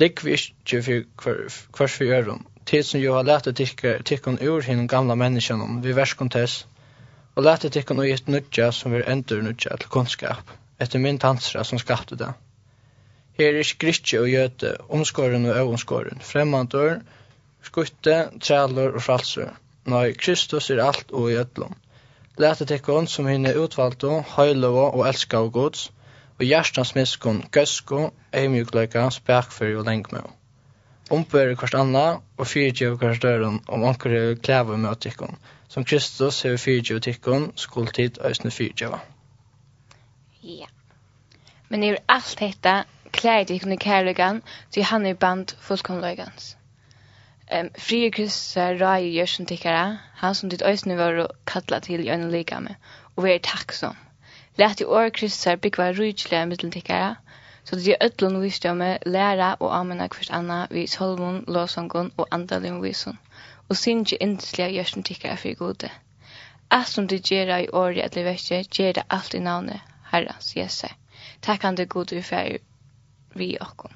Ligg 0.00 0.24
vi 0.24 0.32
ikke 0.32 1.04
for 1.20 1.46
hvers 1.76 2.00
vi 2.00 2.06
gjør 2.06 2.32
om. 2.34 2.46
Tid 2.66 2.82
som 2.82 3.00
jo 3.00 3.14
har 3.14 3.22
lært 3.22 3.48
tikkun 4.04 4.38
ur 4.42 4.62
hinn 4.62 4.88
gamla 4.88 5.14
menneskjennom, 5.14 5.82
vi 5.84 5.94
verskontess, 5.96 6.66
og 7.36 7.46
lette 7.46 7.70
tikkun 7.72 8.02
og 8.02 8.08
gitt 8.10 8.28
nudja 8.28 8.70
som 8.74 8.94
vil 8.94 9.06
endur 9.08 9.42
nudja 9.44 9.76
til 9.80 9.92
kunnskap, 9.92 10.50
etter 10.82 11.02
mynd 11.02 11.22
hansra 11.24 11.64
som 11.64 11.80
skapte 11.80 12.18
det. 12.18 12.32
Her 13.38 13.56
er 13.56 13.66
skritje 13.66 14.20
og 14.20 14.28
gjøte, 14.28 14.74
omskåren 14.92 15.46
og 15.48 15.56
øvomskåren, 15.56 16.20
fremmandur, 16.20 16.98
skutte, 17.64 18.16
trælur 18.40 18.98
og 18.98 19.04
fralsur. 19.06 19.54
Nei, 19.88 20.10
Kristus 20.12 20.68
er 20.70 20.82
alt 20.84 21.14
og 21.16 21.30
i 21.30 21.38
ødlom. 21.40 21.76
Lete 22.40 22.66
tikkun 22.68 23.08
som 23.08 23.28
hinne 23.30 23.54
utvalgto, 23.58 24.20
høylova 24.34 24.90
og 24.90 25.06
elska 25.08 25.40
og 25.46 25.52
gods, 25.56 25.86
og 26.38 26.44
hjertans 26.48 26.94
miskun, 26.96 27.40
gøsko, 27.52 28.10
eimjukleika, 28.36 29.06
spækfyr 29.12 29.80
og 29.80 29.88
lengmø. 29.88 30.22
Ombører 31.10 31.56
kvart 31.58 31.74
anna, 31.80 32.04
og 32.38 32.46
fyrtjøv 32.46 32.98
kvart 33.00 33.22
døren 33.22 33.58
om 33.68 33.84
anker 33.84 34.34
klæver 34.44 34.76
møtikon, 34.80 35.36
som 35.70 35.84
Kristus 35.84 36.42
hever 36.42 36.56
fyrtjøve 36.56 37.00
tikkun, 37.00 37.52
skuld 37.56 37.92
tid 37.94 38.18
æsne 38.24 38.50
fyrtjøve. 38.50 38.98
Ja. 40.42 40.66
Men 41.68 41.84
er 41.84 41.96
alt 42.08 42.36
dette 42.40 42.72
klær 43.12 43.44
tikkun 43.44 43.72
i 43.72 43.76
kærlegan, 43.76 44.42
så 44.70 44.82
han 44.82 45.06
er 45.06 45.14
band 45.14 45.54
fullkomløygans. 45.60 46.56
Um, 47.60 47.70
Frie 47.78 48.10
Kristus 48.10 48.56
er 48.56 48.78
rai 48.82 49.06
i 49.06 49.14
gjørsen 49.14 49.46
tikkara, 49.46 49.96
han 50.14 50.34
som 50.34 50.50
ditt 50.50 50.62
æsne 50.66 50.98
var 50.98 51.26
kalla 51.46 51.78
til 51.78 52.06
i 52.06 52.10
øyne 52.10 52.30
ligame, 52.30 52.76
og 53.16 53.24
vi 53.24 53.32
er 53.32 53.38
takksom. 53.38 53.96
Læt 54.58 54.80
i 54.80 54.84
år 54.84 55.08
Kristus 55.08 55.46
er 55.46 55.56
byggva 55.56 55.90
rujtjelig 55.90 56.48
mittel 56.48 56.70
tikkara, 56.70 57.14
Så 57.64 57.76
det 57.76 57.88
er 57.88 58.04
ødlun 58.04 58.42
visdomme, 58.42 58.98
læra 59.06 59.56
og 59.60 59.78
amena 59.78 60.06
kvist 60.08 60.30
anna 60.30 60.66
vi 60.70 60.86
solmon, 60.86 61.44
låsangun 61.48 62.12
og 62.16 62.28
andalim 62.30 62.82
vison, 62.82 63.18
og 63.70 63.76
synge 63.76 64.16
indesliga 64.20 64.68
gjørsten 64.74 65.04
tikkara 65.06 65.36
fyrir 65.38 65.58
gode. 65.58 65.90
Alt 66.70 66.88
som 66.88 67.06
du 67.08 67.16
gjerra 67.16 67.60
i 67.62 67.68
året 67.72 68.02
at 68.04 68.16
leverje, 68.18 68.64
gjerra 68.76 69.06
alt 69.10 69.34
i 69.34 69.38
navnet 69.38 69.80
Herrans 70.10 70.56
Jesu. 70.56 70.86
det 71.76 71.88
gode 71.88 72.16
vi 72.16 72.22
fyrir 72.22 72.58
vi 73.34 73.56
okkom. 73.60 73.92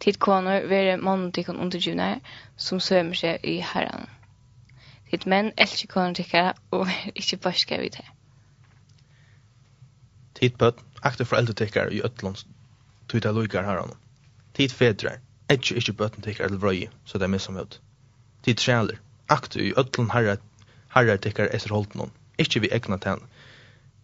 Tid 0.00 0.18
konor 0.18 0.66
vere 0.68 0.96
monontikon 0.96 1.60
undergjunar 1.60 2.20
som 2.56 2.80
sømer 2.80 3.14
seg 3.14 3.44
i 3.44 3.60
Herran. 3.60 4.08
Tid 5.10 5.26
menn 5.26 5.52
elskje 5.56 5.86
konor 5.86 6.14
tikkara 6.14 6.54
og 6.70 6.86
vere 6.88 7.12
ikkje 7.14 7.36
borska 7.36 7.80
vid 7.80 7.90
det. 7.90 8.06
Tid 10.34 10.50
bøtt, 10.50 10.80
akter 11.02 11.24
for 11.24 11.36
eldre 11.36 11.54
tikkara 11.54 11.92
i 11.92 12.00
Øtlands 12.02 12.46
tuta 13.08 13.30
loikar 13.30 13.64
Herran. 13.64 13.92
Tid 14.54 14.72
fedrar, 14.72 15.18
etkje 15.50 15.76
ikkje 15.76 15.96
bøtten 15.98 16.22
tikkara 16.22 16.48
til 16.48 16.60
vrøy, 16.62 16.88
så 17.04 17.18
det 17.18 17.26
er 17.26 17.34
missamhøyt. 17.34 17.80
Tid 18.42 18.54
trealer, 18.54 19.00
aktu 19.30 19.60
i 19.62 19.74
öllum 19.78 20.10
herrar 20.10 20.38
herrar 20.94 21.16
tykkar 21.16 21.54
efter 21.54 21.70
holten 21.70 22.10
Ikkje 22.40 22.60
vi 22.60 22.70
egna 22.72 22.96
tenn. 22.98 23.20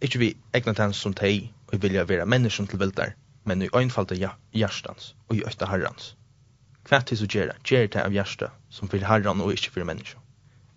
Ikkje 0.01 0.19
vi 0.19 0.27
egna 0.53 0.73
tenn 0.77 0.93
som 0.93 1.13
tei 1.13 1.49
og 1.71 1.81
vilja 1.81 2.03
vera 2.05 2.25
menneskjum 2.25 2.67
til 2.69 2.79
vildar, 2.79 3.15
men 3.49 3.63
i 3.65 3.69
einfalda 3.73 4.15
ja, 4.15 4.35
hjartans 4.53 5.15
og 5.29 5.39
i 5.39 5.43
øtta 5.49 5.65
herrans. 5.71 6.11
Hva 6.87 7.01
til 7.01 7.17
så 7.17 7.25
gjerra, 7.25 7.57
gjerra 7.65 7.89
det 7.95 8.03
av 8.03 8.13
hjarta 8.13 8.51
som 8.69 8.91
fyrir 8.91 9.07
herran 9.09 9.41
og 9.41 9.55
ikkje 9.55 9.73
fyrir 9.73 9.89
menneskjum. 9.89 10.21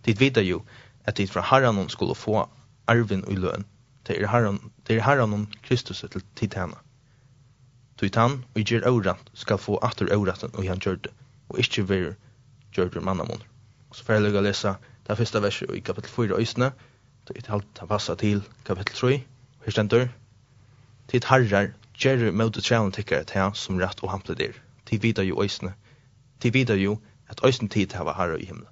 Tid 0.06 0.22
vita 0.24 0.40
jo 0.40 0.62
at 1.04 1.20
tid 1.20 1.28
fra 1.28 1.44
herran 1.50 1.88
skulle 1.92 2.16
få 2.16 2.46
arvin 2.88 3.26
og 3.28 3.44
løn, 3.44 3.68
det 4.08 4.16
er 4.16 4.32
herran, 4.32 4.58
det 4.88 4.96
er 4.96 5.04
herran 5.04 5.46
Kristus 5.62 6.00
til 6.00 6.24
tid 6.34 6.56
hana. 6.56 6.80
Tid 8.00 8.16
han 8.16 8.40
og 8.56 8.64
gjer 8.64 9.14
skal 9.34 9.58
få 9.58 9.78
atur 9.82 10.08
åraten 10.16 10.50
og 10.54 10.64
han 10.64 10.80
gjør 10.80 10.96
det, 11.04 11.12
og 11.50 11.58
ikkje 11.58 11.86
vir 11.86 12.14
gjør 12.72 12.88
det 12.88 13.49
så 13.92 14.04
får 14.04 14.14
jeg 14.14 14.22
lykke 14.22 14.38
å 14.38 14.46
lese 14.46 14.74
det 15.08 15.18
første 15.18 15.42
verset 15.42 15.74
i 15.74 15.80
kapittel 15.80 16.10
4 16.10 16.38
øysene, 16.38 16.72
det 17.28 17.36
er 17.36 17.52
alt 17.54 17.78
han 17.82 17.88
passer 17.88 18.14
til 18.14 18.42
kapittel 18.64 18.96
3, 18.96 19.20
og 19.58 19.64
her 19.64 19.76
stender, 19.76 20.08
«Tid 21.10 21.26
herrar, 21.26 21.72
gjerru 21.98 22.30
møte 22.32 22.62
trevne 22.62 22.92
tikkere 22.94 23.24
til 23.24 23.54
som 23.54 23.78
rett 23.82 24.02
og 24.02 24.10
hample 24.10 24.34
der, 24.38 24.52
tid 24.86 25.02
vidar 25.02 25.26
jo 25.26 25.42
øysene, 25.42 25.74
tid 26.40 26.52
vidar 26.52 26.78
jo 26.78 26.98
at 27.28 27.40
Øysene 27.44 27.68
tid 27.68 27.92
hava 27.92 28.12
herre 28.12 28.40
i 28.40 28.46
himmelen.» 28.46 28.68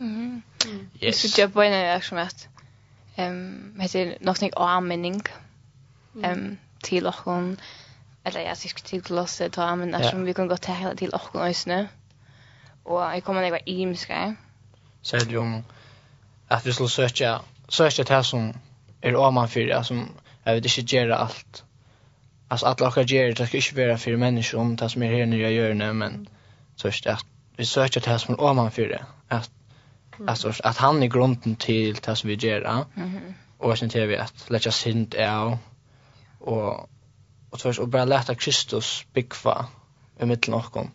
Mm. 0.00 0.42
Yes. 1.02 1.32
Så 1.32 1.40
jag 1.40 1.52
på 1.52 1.62
en 1.62 2.00
att 2.18 2.48
Ehm 3.16 3.80
heter 3.80 4.16
någonting 4.20 4.50
nytt. 5.02 5.28
Ehm 6.22 6.56
till 6.82 7.06
och 7.06 7.14
hon 7.14 7.60
eller 8.24 8.40
jag 8.40 8.56
ska 8.56 8.68
till 8.68 9.02
glosset 9.02 9.52
ta 9.52 9.76
men 9.76 9.94
eftersom 9.94 10.24
vi 10.24 10.34
kan 10.34 10.48
gå 10.48 10.56
till 10.56 10.74
hela 10.74 10.94
till 10.94 11.10
och 11.10 11.20
hon 11.32 11.42
ösnä 11.42 11.88
og 12.90 13.14
jeg 13.14 13.22
kommer 13.22 13.42
nekva 13.42 13.58
imska. 13.66 14.32
Særlig 15.02 15.38
om 15.38 15.64
at 16.50 16.66
vi 16.66 16.72
skulle 16.72 16.90
søkja, 16.90 17.38
søkja 17.68 18.04
til 18.04 18.24
som 18.24 18.52
er 19.02 19.16
åman 19.16 19.48
fyrir, 19.48 19.82
som 19.82 20.02
jeg 20.44 20.54
vet 20.54 20.66
ikke 20.66 20.88
gjerra 20.94 21.22
alt. 21.24 21.64
Altså, 22.50 22.66
alle 22.66 22.86
okkar 22.86 23.06
gjerra, 23.06 23.32
det, 23.38 23.46
skal 23.46 23.58
ikke 23.58 23.76
være 23.76 23.98
fyrir 23.98 24.16
mennesker 24.16 24.58
om 24.58 24.76
det 24.76 24.90
som 24.90 25.02
er 25.02 25.16
her 25.16 25.26
nere 25.26 25.52
i 25.52 25.54
hjørne, 25.54 25.94
men 25.94 26.28
søkja 26.76 27.12
at 27.12 27.24
vi 27.56 27.64
søkja 27.64 28.00
til 28.00 28.18
som 28.18 28.34
er 28.34 28.42
åman 28.42 28.72
fyrir, 28.72 29.04
at 29.30 29.50
Alltså 30.26 30.52
att 30.64 30.76
han 30.76 31.02
är 31.02 31.06
grunden 31.06 31.56
till 31.56 31.94
det 31.94 32.16
som 32.16 32.28
vi 32.28 32.34
gör. 32.34 32.84
Mm 32.94 33.10
-hmm. 33.10 33.34
Och 33.58 33.78
sen 33.78 33.88
till 33.88 34.06
vi 34.06 34.16
att 34.16 34.50
lägga 34.50 34.70
synd 34.70 35.14
av 35.14 35.58
och 36.40 36.90
och 37.50 37.58
tvärs 37.58 37.78
och 37.78 37.88
bara 37.88 38.04
lätta 38.04 38.34
Kristus 38.34 39.06
byggva 39.12 39.66
i 40.20 40.26
mitten 40.26 40.54
av 40.54 40.76
oss. 40.76 40.86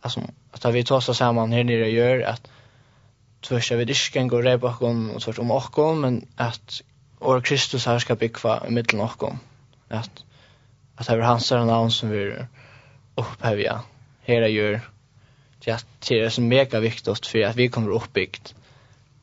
Alltså 0.00 0.20
att 0.64 0.74
vi 0.74 0.84
tar 0.84 0.96
oss 0.96 1.18
samman 1.18 1.52
här 1.52 1.64
nere 1.64 1.90
gör 1.90 2.20
att 2.20 2.48
tvärs 3.40 3.72
över 3.72 3.84
disken 3.84 4.28
går 4.28 4.42
det 4.42 4.58
bakom 4.58 5.10
och 5.10 5.22
tvärs 5.22 5.38
om 5.38 5.50
och 5.50 5.96
men 5.96 6.26
att 6.36 6.82
och 7.18 7.44
Kristus 7.44 7.86
här 7.86 7.98
ska 7.98 8.14
bygga 8.14 8.62
i 8.68 8.70
mitten 8.70 9.00
och 9.00 9.22
om 9.22 9.38
att 9.88 10.24
att 10.96 11.10
över 11.10 11.22
hans 11.22 11.50
namn 11.50 11.90
som 11.90 12.10
vi 12.10 12.34
upphävja 13.14 13.82
här 14.22 14.42
gör 14.42 14.80
det 15.64 15.72
att 15.72 15.86
det 16.08 16.20
är 16.20 16.30
så 16.30 16.40
mega 16.40 16.80
viktigt 16.80 17.26
för 17.26 17.44
att 17.44 17.56
vi 17.56 17.68
kommer 17.68 17.90
uppbyggt. 17.90 18.54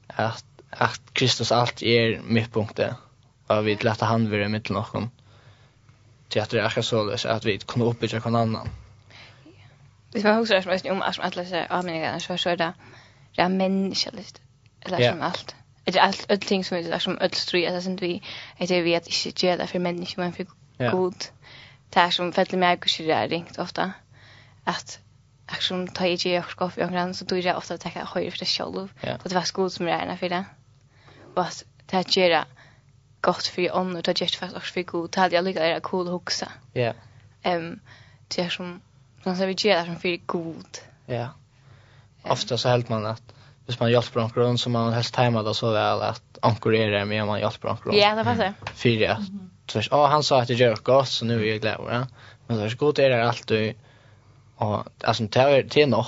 Att 0.08 0.46
att 0.70 1.02
Kristus 1.14 1.52
allt 1.52 1.82
är 1.82 2.22
mittpunkten 2.28 2.94
och 3.48 3.68
vi 3.68 3.76
lätta 3.76 4.06
han 4.06 4.30
vid 4.30 4.52
mitten 4.52 4.76
och 4.76 4.96
om 4.96 5.10
till 6.30 6.42
att 6.42 6.50
det 6.50 6.60
är 6.60 6.82
så 6.82 7.28
att 7.28 7.46
vi 7.46 7.58
kommer 7.58 7.86
uppbygga 7.86 8.20
någon 8.20 8.36
annan. 8.36 8.70
Hvis 10.14 10.24
man 10.24 10.36
husker 10.36 10.62
spørsmål 10.62 10.92
om 10.92 11.02
at 11.02 11.18
man 11.18 11.28
atlas 11.28 11.52
er 11.52 11.66
avmeningene, 11.70 12.20
så 12.20 12.38
där 12.46 12.56
det 12.56 12.74
det 13.36 13.44
er 13.44 13.48
menneskelist. 13.48 14.42
Eller 14.82 15.12
som 15.12 15.22
allt. 15.22 15.56
Det 15.86 15.96
är 15.96 16.02
allt 16.02 16.26
allt 16.30 16.48
ting 16.48 16.66
som 16.66 16.78
er 16.78 16.98
som 16.98 17.18
öll 17.22 17.34
stry, 17.34 17.64
alltså 17.66 17.82
sen 17.82 18.02
vi, 18.02 18.22
at 18.60 18.72
jeg 18.72 18.84
vet 18.84 19.08
ikke 19.08 19.40
gjør 19.40 19.56
det 19.56 19.70
for 19.70 19.80
mennesker, 19.80 20.22
men 20.22 20.34
for 20.34 20.44
god. 20.92 21.32
Det 21.94 22.02
er 22.02 22.10
som 22.10 22.34
fællig 22.34 22.60
mig 22.60 22.72
og 22.72 22.88
kjører 22.88 23.24
er 23.24 23.32
ringt 23.32 23.60
ofta 23.60 23.92
att 24.66 25.00
akkurat 25.48 25.96
tar 25.96 26.06
jeg 26.06 26.26
ikke 26.26 26.38
og 26.38 26.50
skaffer 26.50 26.86
og 26.86 26.90
grann, 26.92 27.14
så 27.14 27.26
tror 27.26 27.38
jeg 27.38 27.56
ofte 27.56 27.74
at 27.74 27.86
jeg 27.86 28.06
høyre 28.06 28.32
for 28.32 28.38
det 28.38 28.48
selv, 28.48 28.90
at 29.02 29.24
det 29.24 29.34
var 29.34 29.52
god 29.54 29.70
som 29.70 29.88
er 29.88 29.92
erne 29.94 30.18
for 30.18 30.28
det. 30.28 30.46
Og 31.36 31.48
at 31.48 31.64
det 31.92 32.18
gjør 32.18 32.28
det 32.30 32.44
gott 33.22 33.48
för 33.48 33.76
ånden 33.76 33.96
och 33.96 34.04
det 34.04 34.22
gjør 34.22 34.28
det 34.28 34.36
faktisk 34.36 34.56
også 34.56 34.74
for 34.74 34.84
god, 34.84 35.08
det 35.08 35.16
hadde 35.16 35.36
jeg 35.36 35.44
lykkert 35.44 35.78
å 35.78 35.80
cool 35.80 36.08
og 36.08 36.12
hukse. 36.12 36.48
Ja. 36.76 36.94
Um, 37.46 37.82
det 38.36 38.46
er 38.46 38.50
som 38.50 38.82
Man 39.24 39.36
ska 39.36 39.46
vi 39.46 39.56
göra 39.58 39.86
som 39.86 39.96
för 39.96 40.18
god. 40.26 40.78
Ja. 41.06 41.28
Ofta 42.24 42.58
så 42.58 42.70
helt 42.70 42.90
man 42.90 43.06
att 43.06 43.34
hvis 43.66 43.80
man 43.80 43.92
hjälper 43.92 44.20
någon 44.20 44.30
grund 44.30 44.60
så 44.60 44.70
man 44.70 44.94
helst 44.94 45.16
hemma 45.16 45.44
då 45.44 45.54
så 45.54 45.72
väl 45.72 46.02
att 46.02 46.38
ankorera 46.42 46.96
är 46.96 47.00
det 47.00 47.06
med 47.06 47.28
man 47.28 47.40
hjälper 47.40 47.68
någon 47.68 47.78
grund. 47.84 47.98
Ja, 47.98 48.16
det 48.16 48.24
passar. 48.24 48.54
För 48.74 49.10
att 49.10 49.20
Så 49.68 49.82
ja 49.92 50.08
han 50.08 50.24
sa 50.24 50.42
att 50.42 50.48
det 50.48 50.54
gör 50.54 50.76
gott 50.76 51.08
så 51.08 51.26
nu 51.26 51.48
är 51.48 51.52
jag 51.52 51.62
glad. 51.62 51.88
Ja. 51.90 52.08
Men 52.48 52.58
så 52.58 52.64
är 52.64 52.78
god 52.78 53.00
är 53.00 53.10
det 53.10 53.28
alltid 53.30 53.76
och 54.56 54.84
alltså 55.04 55.24
det 55.24 55.40
är 55.40 55.64
det 55.64 55.86
nog. 55.86 56.06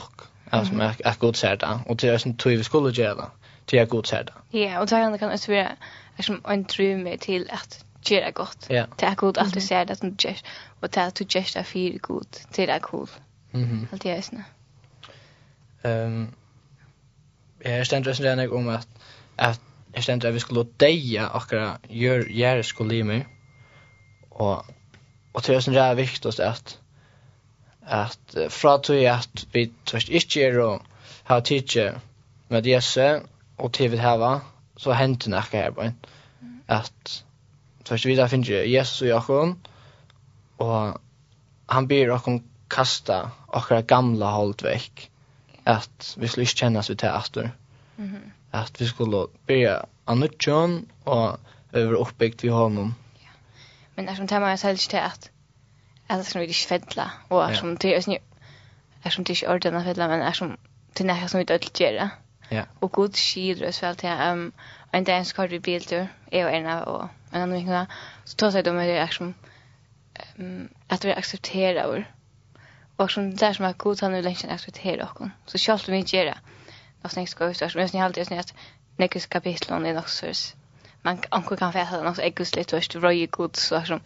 Alltså 0.49 0.73
man 0.73 0.93
är 0.99 1.19
gott 1.19 1.38
så 1.38 1.47
där 1.47 1.80
och 1.86 1.95
det 1.95 2.08
är 2.08 2.17
sån 2.17 2.38
tur 2.38 2.58
vi 2.58 2.63
skulle 2.63 2.91
göra. 2.91 3.25
Det 3.65 3.78
är 3.78 3.86
gott 3.86 4.08
så 4.08 4.15
där. 4.15 4.34
Ja, 4.49 4.80
och 4.80 4.88
det 4.88 5.17
kan 5.19 5.32
också 5.32 5.51
vara 5.51 5.71
som 6.19 6.41
en 6.47 6.63
dröm 6.63 7.17
till 7.19 7.49
att 7.51 7.86
göra 8.11 8.31
gott. 8.31 8.65
Ja. 8.69 8.87
Det 8.97 9.05
är 9.05 9.15
gott 9.15 9.37
alltid 9.37 9.63
ser 9.63 9.85
det 9.85 9.95
som 9.95 10.15
du 10.15 10.27
gör. 10.27 10.37
Och 10.79 10.89
det 10.89 10.99
är 10.99 11.07
att 11.07 11.15
du 11.15 11.25
gör 11.29 11.53
det 11.53 11.63
för 11.63 11.97
gott. 11.99 12.47
Det 12.55 12.69
är 12.69 12.79
cool. 12.79 13.09
Mm. 13.53 13.87
Allt 13.91 14.05
jag 14.05 14.17
är 14.17 14.21
snö. 14.21 14.41
Jag 17.59 17.87
ständer 17.87 18.13
sen 18.13 18.25
redan 18.25 18.51
om 18.51 18.69
att, 18.69 18.87
att 19.35 19.61
jag 19.93 20.03
ständer 20.03 20.29
att 20.29 20.35
vi 20.35 20.39
skulle 20.39 20.65
deja 20.77 21.27
akkurat 21.27 21.79
gör 21.89 22.25
gör 22.25 22.61
skulle 22.61 22.95
i 22.95 23.03
mig. 23.03 23.27
Och, 24.29 24.65
och 25.31 25.41
det 25.45 25.55
är 25.55 25.59
sen 25.59 25.73
redan 25.73 25.95
viktigt 25.95 26.39
att 26.39 26.79
att 27.87 28.35
fra 28.49 28.77
tog 28.77 29.05
att 29.05 29.45
vi 29.51 29.71
tørst 29.85 30.09
inte 30.09 30.39
är 30.39 30.59
och 30.59 30.81
har 31.23 31.41
tidsi 31.41 31.91
med 32.47 32.65
Jesse 32.65 33.21
och 33.57 33.73
til 33.73 33.91
vi 33.91 33.97
hava, 33.97 34.41
så 34.77 34.91
hänt 34.91 35.25
det 35.25 35.43
här 35.51 35.71
på 35.71 35.81
en. 35.81 35.95
Att 36.67 37.23
först 37.87 38.05
vi 38.05 38.27
finns 38.27 38.49
ju 38.49 38.65
Jesus 38.65 39.01
och 39.01 39.07
Jakob 39.07 39.67
och 40.57 40.97
han 41.65 41.87
byr 41.87 42.09
okkon 42.09 42.43
kasta 42.67 43.31
okkara 43.47 43.81
gamla 43.81 44.31
hållt 44.31 44.63
veck 44.63 45.11
at 45.65 46.15
vi 46.17 46.27
skulle 46.27 46.43
ikke 46.43 46.59
kjennes 46.59 46.89
vi 46.89 46.95
til 46.95 47.07
aftur. 47.07 47.49
Mm 47.97 48.31
att 48.51 48.69
At 48.69 48.81
vi 48.81 48.85
skulle 48.85 49.27
byrja 49.47 49.79
John 50.47 50.87
og 51.05 51.39
over 51.73 51.95
oppbyggt 51.95 52.43
vi 52.43 52.47
honom. 52.47 52.95
Ja. 53.21 53.29
Men 53.95 54.09
är 54.09 54.15
som 54.15 54.27
tema 54.27 54.47
jeg 54.47 54.59
selv 54.59 54.77
til 54.77 54.97
at 54.97 55.31
att 56.09 56.17
det 56.17 56.25
ska 56.25 56.39
vi 56.39 56.45
ikke 56.45 57.09
och 57.29 57.37
og 57.37 57.51
er 57.51 57.55
som 57.55 57.77
til, 57.77 57.93
är 59.03 59.09
som 59.09 59.23
det 59.23 59.43
är 59.43 59.49
ordna 59.49 59.83
fedla, 59.83 60.07
men 60.07 60.21
är 60.21 60.31
som 60.31 60.57
til 60.95 61.05
nekka 61.05 61.27
som 61.27 61.37
vi 61.39 61.43
dødlig 61.43 61.73
gjerra. 61.73 62.03
Ja 62.03 62.24
Ja. 62.51 62.63
Og 62.81 62.91
god 62.91 63.13
skir 63.13 63.67
og 63.67 63.73
svelt 63.73 64.03
ja. 64.03 64.34
Um 64.34 64.53
en 64.95 65.03
dansk 65.03 65.38
har 65.38 65.47
vi 65.47 65.60
biltur. 65.60 66.08
Jag 66.31 66.45
och 66.45 66.53
ena 66.55 66.84
och 66.84 67.10
en 67.31 67.41
annan 67.41 67.62
kvinna. 67.62 67.88
Så 68.25 68.36
tar 68.36 68.51
sig 68.51 68.63
de 68.63 68.71
med 68.75 68.89
det 68.89 69.13
som, 69.13 69.34
um, 70.38 70.69
att 70.88 71.05
vi 71.05 71.13
accepterar 71.13 71.88
vår. 71.88 72.05
Och 72.95 73.12
som 73.12 73.29
det 73.29 73.38
där 73.38 73.53
som 73.53 73.65
att 73.65 73.77
god 73.77 74.01
han 74.01 74.12
nu 74.12 74.21
länge 74.21 74.49
accepterar 74.49 75.10
och 75.15 75.27
Så 75.45 75.58
självt 75.58 75.89
vi 75.89 75.97
inte 75.97 76.15
gör 76.15 76.25
det. 76.25 76.38
Och 77.01 77.12
sen 77.12 77.27
ska 77.27 77.45
ut, 77.45 77.55
stå. 77.55 77.69
Men 77.75 77.89
jag 77.93 77.99
har 77.99 78.05
alltid 78.05 78.27
sett 78.27 78.53
nästa 78.97 79.19
kapitel 79.19 79.73
om 79.73 79.84
det 79.84 79.97
också. 79.97 80.25
Man 81.01 81.19
anko 81.29 81.55
kan 81.55 81.73
få 81.73 81.79
höra 81.79 82.03
något 82.03 82.19
äggusligt 82.19 82.55
lite 82.55 82.77
först 82.77 82.95
röj 82.95 83.27
god 83.27 83.55
så 83.55 83.81
som 83.81 83.99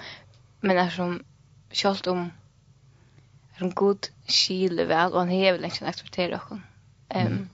men 0.61 0.77
är 0.77 0.89
som 0.89 1.23
självt 1.71 2.07
om 2.07 2.31
som 3.57 3.71
god 3.71 4.07
skil 4.27 4.85
väl 4.85 5.13
och 5.13 5.19
han 5.19 5.29
hever 5.29 5.59
länge 5.59 5.85
accepterar 5.85 6.41
och. 6.49 6.57
Ehm 7.09 7.49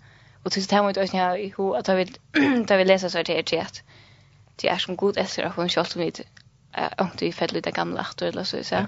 och 0.45 0.51
tills 0.51 0.67
det 0.67 0.75
här 0.75 0.83
mot 0.83 0.97
oss 0.97 1.13
när 1.13 1.37
i 1.37 1.53
hur 1.57 1.77
att 1.77 1.87
jag 1.87 1.95
vill 1.95 2.17
ta 2.67 2.75
vill 2.75 2.87
läsa 2.87 3.09
så 3.09 3.23
det 3.23 3.53
är 3.53 3.61
att 3.61 3.83
det 4.55 4.67
är 4.69 4.77
som 4.77 4.95
god 4.95 5.17
efter 5.17 5.43
att 5.43 5.55
hon 5.55 5.69
skall 5.69 5.85
med 5.95 6.21
att 6.71 7.21
vi 7.21 7.31
fäller 7.31 7.61
det 7.61 7.71
gamla 7.71 8.01
att 8.01 8.21
eller 8.21 8.43
så 8.43 8.63
så 8.63 8.87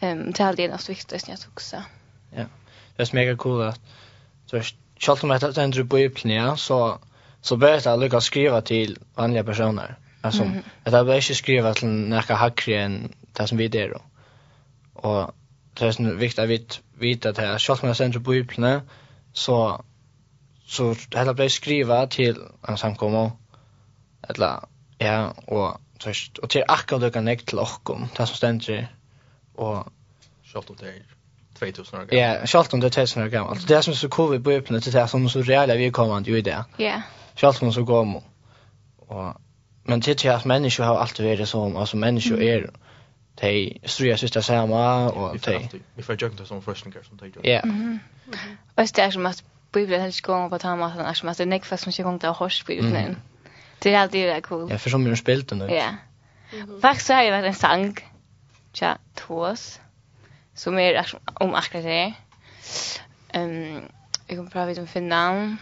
ehm 0.00 0.32
det 0.32 0.40
är 0.40 0.56
det 0.56 0.68
näst 0.68 0.88
viktigaste 0.88 1.30
jag 1.30 1.40
tog 1.40 1.60
så 1.60 1.76
ja. 2.30 2.44
Det 2.96 3.02
är 3.02 3.14
mega 3.16 3.36
cool 3.36 3.62
att 3.62 3.80
så 4.46 4.62
skall 4.98 5.16
de 5.20 5.30
att 5.30 5.58
ändra 5.58 5.84
på 5.84 6.08
plan 6.14 6.58
så 6.58 6.98
så 7.40 7.56
börjar 7.56 7.80
jag 7.84 8.00
lyckas 8.00 8.24
skriva 8.24 8.60
till 8.60 8.98
vanliga 9.14 9.44
personer 9.44 9.98
alltså 10.20 10.42
mm 10.42 10.54
-hmm. 10.54 10.62
att 10.84 10.92
jag 10.92 11.06
börjar 11.06 11.20
inte 11.20 11.34
skriva 11.34 11.74
till 11.74 11.88
några 11.88 12.34
hackare 12.34 12.82
än 12.82 13.12
det 13.32 13.46
som 13.46 13.58
vi 13.58 13.68
det 13.68 13.88
då 13.88 14.00
och 14.94 15.34
det 15.74 15.84
är 15.84 16.14
viktigt 16.14 16.38
att 16.38 16.48
vi 16.48 17.08
vet 17.08 17.26
att 17.26 17.38
här 17.38 17.58
skall 17.58 17.78
man 17.82 17.94
ändra 18.00 18.20
på 18.20 18.44
plan 18.48 18.80
så 19.32 19.84
så 20.66 20.94
hela 21.14 21.32
blev 21.32 21.48
skriva 21.48 22.06
til 22.06 22.36
en 22.68 22.76
samkomma 22.76 23.30
eller 24.28 24.68
ja 25.00 25.28
og 25.48 25.80
tørst 26.00 26.38
og 26.38 26.50
til 26.50 26.62
akkurat 26.68 27.02
du 27.02 27.10
kan 27.10 27.38
till 27.38 27.58
okkom 27.58 28.08
det 28.16 28.28
som 28.28 28.36
ständer 28.36 28.86
og 29.54 29.92
skalt 30.44 30.70
om 30.70 30.76
det 30.76 30.92
2000 31.54 32.00
år 32.00 32.04
gammal. 32.04 32.18
Ja, 32.18 32.46
skalt 32.46 32.74
om 32.74 32.80
det 32.80 32.92
2000 32.92 33.24
år 33.24 33.28
gammal. 33.28 33.56
Det 33.68 33.84
som 33.84 33.92
er 33.92 33.96
så 33.96 34.08
covid 34.08 34.40
på 34.40 34.50
öppna 34.50 34.80
till 34.80 34.92
det 34.92 35.10
som 35.10 35.24
er 35.24 35.28
så 35.28 35.40
reella 35.40 35.76
vi 35.76 35.90
kommer 35.90 36.22
jo 36.26 36.34
i 36.34 36.40
det. 36.40 36.64
Ja. 36.78 37.02
Skalt 37.36 37.62
om 37.62 37.68
det 37.68 37.74
så 37.74 37.84
går 37.84 38.04
man. 38.04 38.22
Och 38.98 39.34
men 39.86 40.00
det 40.00 40.18
til 40.18 40.28
at 40.28 40.46
mennesker 40.46 40.84
har 40.84 40.96
alltid 40.96 41.24
vært 41.24 41.48
som 41.48 41.76
altså 41.76 41.96
mennesker 41.96 42.36
er 42.36 42.66
de 43.42 43.78
strujar 43.86 44.16
sista 44.16 44.40
samma 44.40 45.10
och 45.10 45.40
de 45.46 45.68
vi 45.94 46.02
får 46.02 46.22
jökna 46.22 46.46
som 46.46 46.62
forskningar 46.62 47.02
som 47.02 47.16
de 47.16 47.26
gör. 47.26 47.42
Ja. 47.44 47.60
Och 48.76 48.88
det 48.96 48.98
är 48.98 49.10
som 49.10 49.26
att 49.26 49.44
bibeln 49.74 50.02
helst 50.02 50.22
gå 50.22 50.48
på 50.48 50.58
ta 50.58 50.76
är 50.76 51.14
som 51.14 51.28
att 51.28 51.38
det 51.38 51.46
näck 51.46 51.64
fast 51.64 51.86
mycket 51.86 52.04
gång 52.04 52.18
där 52.18 52.32
hors 52.32 52.64
bibeln. 52.66 53.16
Det 53.78 53.94
är 53.94 53.98
alltid 53.98 54.28
det 54.28 54.40
cool. 54.40 54.70
Ja, 54.70 54.78
för 54.78 54.90
som 54.90 55.06
ju 55.06 55.16
spelat 55.16 55.48
den. 55.48 55.60
Ja. 55.60 55.96
Faktiskt 56.82 57.10
har 57.10 57.22
jag 57.22 57.30
varit 57.30 57.44
en 57.44 57.54
sang. 57.54 57.96
Tja, 58.72 58.98
tvås. 59.14 59.80
Som 60.54 60.78
är 60.78 61.06
om 61.34 61.54
akkurat 61.54 61.84
det. 61.84 62.14
Ehm 63.28 63.80
jag 64.26 64.36
kommer 64.36 64.50
prata 64.50 64.80
om 64.80 64.86
finna. 64.86 65.56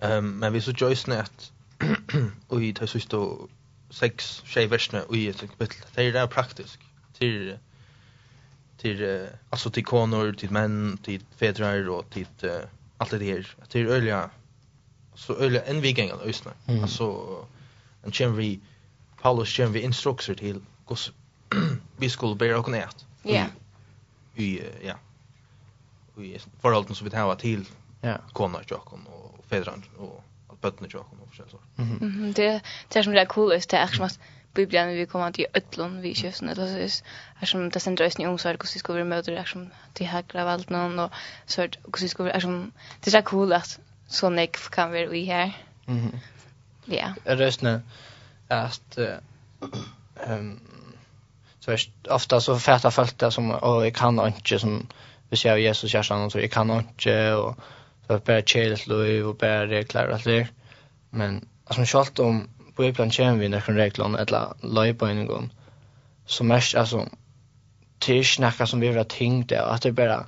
Ehm 0.00 0.38
men 0.38 0.52
vi 0.52 0.60
så 0.60 0.70
Joyce 0.70 1.10
net. 1.10 1.52
Och 2.48 2.62
i 2.62 2.72
tar 2.72 2.86
så 2.86 3.00
står 3.00 3.48
sex 3.90 4.42
tjejversne 4.44 5.00
och 5.02 5.16
i 5.16 5.28
ett 5.28 5.40
kapitel. 5.40 5.86
Det 5.94 6.02
är 6.02 6.12
det 6.12 6.26
praktiskt. 6.26 6.78
Till 7.18 7.58
till 8.76 9.28
alltså 9.50 9.70
till 9.70 9.84
konor, 9.84 10.32
till 10.32 10.50
män, 10.50 10.98
till 11.02 11.22
fedrar 11.36 11.88
och 11.88 12.10
till 12.10 12.26
allt 12.96 13.10
det 13.10 13.24
här. 13.24 13.56
Till 13.68 13.86
öliga 13.88 14.30
så 15.14 15.36
öliga 15.36 15.62
en 15.62 15.80
vikingar 15.80 16.16
ösna. 16.24 16.50
Mm. 16.66 16.82
Alltså 16.82 17.24
en 18.02 18.12
chimney 18.12 18.58
Paulus 19.22 19.48
chimney 19.48 19.82
instruktioner 19.82 20.38
till 20.38 20.60
hur 21.50 21.78
vi 21.96 22.10
skulle 22.10 22.34
bära 22.34 22.58
och 22.58 22.68
nät. 22.68 23.06
Ja. 23.22 23.46
I 24.34 24.62
ja. 24.84 24.94
Vi 26.14 26.38
förhållanden 26.60 26.94
som 26.94 27.08
vi 27.08 27.16
har 27.16 27.34
till 27.34 27.64
ja. 28.00 28.18
konor 28.32 28.72
och 28.72 28.92
och 29.36 29.44
fäder 29.44 29.82
och 29.96 30.24
att 30.48 30.60
bötna 30.60 30.86
och 30.86 31.50
så. 31.50 31.60
Mhm. 31.74 32.32
Det 32.36 32.60
det 32.88 32.98
är 32.98 33.02
som 33.02 33.12
det 33.12 33.20
är 33.20 33.26
coolt 33.26 33.72
är 33.72 33.88
att 34.04 34.18
Bibeln 34.54 34.94
vi 34.94 35.06
kommer 35.06 35.32
till 35.32 35.46
ötlon 35.54 36.00
vi 36.00 36.14
köpsen 36.14 36.48
eller 36.48 36.88
så 36.88 37.02
är 37.40 37.46
som 37.46 37.70
det 37.70 37.80
sen 37.80 37.94
drösning 37.94 38.28
om 38.28 38.38
så 38.38 38.48
här 38.48 38.56
hur 38.60 38.78
ska 38.78 38.92
vi 38.92 39.04
möta 39.04 39.30
det 39.30 39.46
som 39.46 39.70
till 39.92 40.06
hackla 40.06 40.50
allt 40.50 40.70
någon 40.70 40.98
och 40.98 41.12
så 41.46 41.62
hur 41.62 42.08
ska 42.08 42.22
vi 42.22 42.30
är 42.30 42.40
som 42.40 42.72
det 43.00 43.10
är 43.10 43.22
så 43.22 43.22
cool 43.22 43.52
att 43.52 43.78
så 44.08 44.30
nek 44.30 44.56
kan 44.70 44.90
vi 44.90 45.06
vi 45.06 45.24
här. 45.24 45.52
Mhm. 45.86 46.20
Ja. 46.84 47.14
Röstna 47.24 47.82
att 48.48 48.98
ehm 50.26 50.60
så 51.64 51.72
er 51.72 51.90
ofta 52.10 52.40
så 52.40 52.58
fæta 52.58 52.90
folk 52.90 53.20
där 53.20 53.30
som 53.30 53.50
och 53.50 53.86
jag 53.86 53.94
kan 53.94 54.26
inte 54.26 54.58
som 54.58 54.86
vi 55.30 55.36
ser 55.36 55.56
Jesus 55.56 55.90
kärsan 55.90 56.30
så 56.30 56.40
jag 56.40 56.50
kan 56.50 56.70
inte 56.70 57.32
och 57.32 57.56
så 58.06 58.18
bara 58.18 58.42
chill 58.42 58.76
och 59.24 59.36
bare 59.36 59.66
regler 59.66 60.06
og 60.06 60.14
alt 60.14 60.24
det. 60.24 60.48
Men 61.10 61.48
alltså 61.66 61.84
självt 61.84 62.18
om 62.18 62.48
på 62.76 62.84
ibland 62.84 63.16
kommer 63.16 63.38
vi 63.38 63.48
nekken 63.48 63.76
reglene, 63.76 64.20
eller 64.20 64.56
løybøyningene, 64.62 65.50
Så 66.26 66.44
mest, 66.44 66.74
altså, 66.74 67.04
det 68.00 68.14
er 68.14 68.20
ikke 68.20 68.40
noe 68.40 68.66
som 68.66 68.80
vi 68.80 68.92
har 68.92 69.04
tenkt 69.04 69.50
det, 69.50 69.58
at 69.58 69.82
det 69.82 69.90
er 69.90 69.94
bare, 69.94 70.24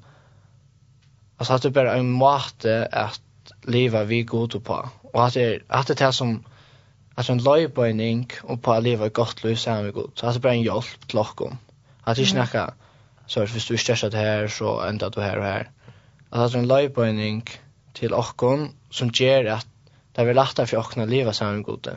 altså 1.39 1.55
at 1.55 1.63
det 1.63 1.69
er 1.69 1.73
bare 1.73 1.99
en 1.99 2.11
måte 2.11 2.95
at 2.95 3.21
livet 3.65 4.09
vi 4.09 4.23
god 4.23 4.61
på, 4.61 4.89
og 5.15 5.27
at 5.27 5.35
det 5.35 5.47
er, 5.47 5.59
at 5.71 5.89
det 5.89 6.01
er 6.01 6.11
som, 6.11 6.45
at 7.17 7.31
en 7.31 7.41
løybøyning 7.41 8.31
och 8.45 8.63
på 8.63 8.73
at 8.73 8.83
livet 8.83 9.13
gott 9.13 9.45
liv 9.45 9.57
sammen 9.57 9.85
med 9.85 9.93
god, 9.93 10.09
så 10.15 10.27
att 10.27 10.35
det 10.35 10.39
er 10.39 10.43
bare 10.43 10.55
en 10.55 10.63
hjälp 10.63 11.09
till 11.09 11.19
oss. 11.19 11.53
Att 12.05 12.17
det 12.17 12.23
er 12.23 12.27
snacka, 12.27 12.67
så 13.27 13.47
så 13.47 13.53
hvis 13.53 13.67
du 13.67 13.75
är 13.75 13.79
stressad 13.79 14.15
här 14.15 14.49
så 14.49 14.81
ändrar 14.81 15.11
du 15.11 15.21
här 15.21 15.39
och 15.39 15.45
här. 15.45 15.71
Att 16.31 16.53
det 16.53 16.59
är 16.59 16.63
en 16.63 16.69
løybøyning 16.69 17.49
till 17.95 18.15
oss 18.15 18.35
som 18.91 19.09
gjør 19.09 19.53
att 19.53 19.67
det 20.17 20.29
er 20.29 20.35
lettere 20.35 20.67
for 20.67 20.83
dere 20.95 21.05
å 21.05 21.11
leve 21.11 21.33
sammen 21.33 21.57
med 21.57 21.65
god, 21.65 21.97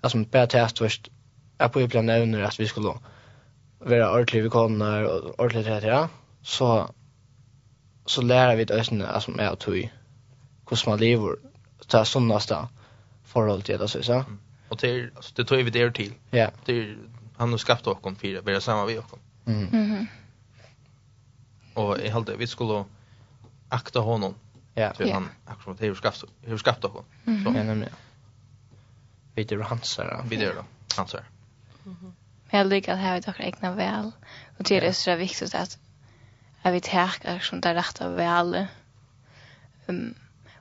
alltså 0.00 0.18
bara 0.18 0.46
test 0.46 0.78
först 0.78 1.08
är 1.58 1.68
på 1.68 1.80
ibland 1.80 2.06
nämner 2.06 2.42
att 2.42 2.60
vi 2.60 2.68
skulle 2.68 2.94
vara 3.78 4.12
ordentligt 4.12 4.44
vi 4.44 4.48
kommer 4.48 5.04
och 5.04 5.40
ordentligt 5.40 5.66
det 5.66 5.86
ja. 5.86 6.08
Så 6.42 6.94
så 8.06 8.22
lära 8.22 8.54
vi 8.54 8.64
oss 8.64 8.90
när 8.90 9.06
alltså 9.06 9.30
med 9.30 9.48
att 9.48 9.68
vi 9.68 9.90
hur 10.64 10.86
man 10.86 10.98
lever 10.98 11.36
ta 11.86 12.04
sunnaste 12.04 12.68
förhåll 13.24 13.62
till 13.62 13.78
det 13.78 13.88
så 13.88 14.02
så 14.02 14.24
och 14.68 14.76
det 14.80 15.10
alltså 15.16 15.32
det 15.36 15.44
tror 15.44 15.62
vi 15.62 15.70
det 15.70 15.90
till. 15.90 16.12
Ja. 16.30 16.50
Det 16.64 16.94
han 17.36 17.50
har 17.50 17.58
skapat 17.58 17.86
oss 17.86 18.18
för 18.18 18.42
vi 18.42 18.54
är 18.54 18.60
samma 18.60 18.86
vi 18.86 18.98
också 18.98 19.18
mm. 19.46 19.68
Mhm 19.72 20.06
och 21.78 21.98
i 21.98 22.08
hade 22.08 22.36
vi 22.36 22.46
skulle 22.46 22.84
akta 23.68 24.00
honom. 24.00 24.34
Ja. 24.74 24.92
För 24.94 25.12
han 25.12 25.28
akkurat 25.44 25.82
hur 25.82 25.94
skapat 25.94 26.24
hur 26.42 26.58
skapat 26.58 26.84
oss. 26.84 27.04
Så. 27.24 27.50
Nämligen 27.50 27.88
vi 29.38 29.54
är 29.54 29.58
hansar. 29.58 30.24
Vi 30.28 30.44
är 30.44 30.64
hansar. 30.96 31.24
Men 32.50 32.58
jag 32.58 32.66
lyckas 32.66 32.94
att 32.94 33.00
här 33.00 33.14
vi 33.14 33.22
tar 33.22 33.40
egna 33.40 33.74
väl. 33.74 34.12
Och 34.58 34.64
det 34.64 34.86
är 34.86 34.92
så 34.92 35.16
viktigt 35.16 35.54
att 35.54 35.78
att 36.62 36.74
vi 36.74 36.80
tärkar 36.80 37.38
som 37.38 37.60
det 37.60 37.74
rätta 37.74 38.08
väl. 38.08 38.66
Um, 39.86 40.14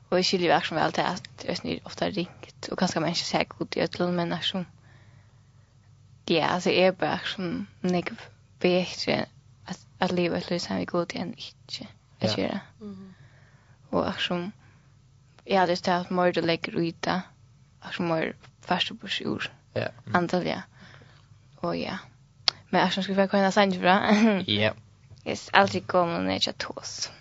och 0.10 0.18
vi 0.18 0.24
skiljer 0.24 0.50
verkligen 0.50 0.84
väl 0.84 0.92
till 0.92 1.04
att 1.04 1.30
det 1.38 1.50
är 1.50 1.80
ofta 1.84 2.10
ringt. 2.10 2.68
Och 2.68 2.78
ganska 2.78 3.00
människor 3.00 3.26
säger 3.26 3.46
god 3.46 3.78
i 3.78 3.82
ödlån 3.82 4.16
människor 4.16 4.44
som 4.44 4.66
ja, 6.26 6.46
alltså 6.46 6.70
är 6.70 6.92
bara 6.92 7.20
som 7.20 7.68
nek 7.82 8.10
bättre 8.60 9.26
att, 9.66 9.88
att 9.98 10.12
leva 10.12 10.38
ett 10.38 10.50
liv 10.50 10.60
som 10.60 10.78
vi 10.78 10.86
god 10.86 11.12
i 11.16 11.18
än 11.18 11.34
inte. 11.34 11.88
Att 12.20 12.38
göra. 12.38 12.60
Och 13.90 14.22
som 14.22 14.52
jag 15.44 15.60
hade 15.60 15.76
ställt 15.76 16.10
mörd 16.10 16.38
och 16.38 16.44
lägger 16.46 16.80
ut 16.80 17.02
det 17.02 17.22
som 17.92 18.10
var 18.10 18.34
första 18.62 18.96
på 18.96 19.08
sjur. 19.08 19.52
Ja. 19.74 19.88
Antalja. 20.14 20.64
Och 21.56 21.76
ja. 21.76 21.98
Men 22.70 22.82
jag 22.82 23.04
ska 23.04 23.14
vi 23.14 23.28
kunna 23.28 23.52
säga 23.52 23.80
bra. 23.80 24.16
Ja. 24.46 24.74
Yes, 25.26 25.50
alltid 25.54 25.88
kommer 25.88 26.20
när 26.20 26.40
jag 26.42 26.58
tås. 26.58 27.12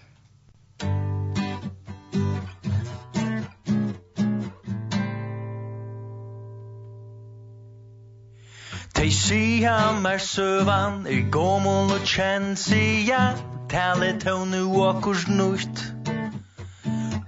Tei 8.94 9.10
sia 9.10 9.92
mer 9.92 10.18
søvan, 10.18 11.06
er 11.06 11.26
gomul 11.30 11.92
og 11.92 12.06
kjenn 12.06 12.56
sia, 12.56 13.34
talet 13.68 14.24
honu 14.24 14.62
okkurs 14.88 15.26
nukt. 15.28 15.82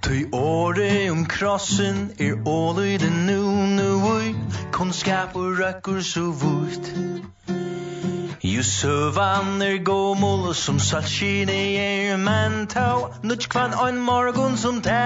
Tui 0.09 0.25
åre 0.33 1.11
om 1.11 1.19
krossen 1.29 1.97
er 2.17 2.47
åløy 2.49 2.97
det 2.97 3.11
nu 3.13 3.41
nu 3.77 3.89
ui 4.09 4.31
Kunnskap 4.73 5.35
og 5.37 5.59
røkker 5.59 5.99
så 6.01 6.23
vult 6.41 6.87
Jo 8.43 8.63
søvan 8.65 9.61
er 9.61 9.77
gommol 9.85 10.55
som 10.55 10.79
salskine 10.81 11.57
er 11.83 12.17
Men 12.17 12.65
tau 12.73 13.11
nudj 13.21 13.45
kvann 13.53 13.77
ein 13.85 14.01
morgon 14.07 14.57
som 14.57 14.81
tæ 14.81 14.97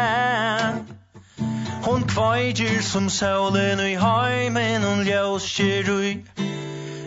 Hon 1.84 2.08
kvajgir 2.08 2.80
som 2.82 3.10
saulen 3.10 3.84
ui 3.84 3.98
heimen 4.00 4.88
Hon 4.88 5.04
ljøskir 5.04 5.92
ui. 5.98 6.14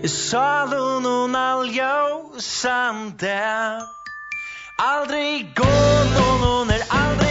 Salun 0.05 1.09
hon 1.09 1.37
aljøsande 1.47 3.39
Aldri 4.93 5.47
gått 5.63 6.21
hon 6.45 6.77
er 6.77 6.85
aldri 6.91 7.26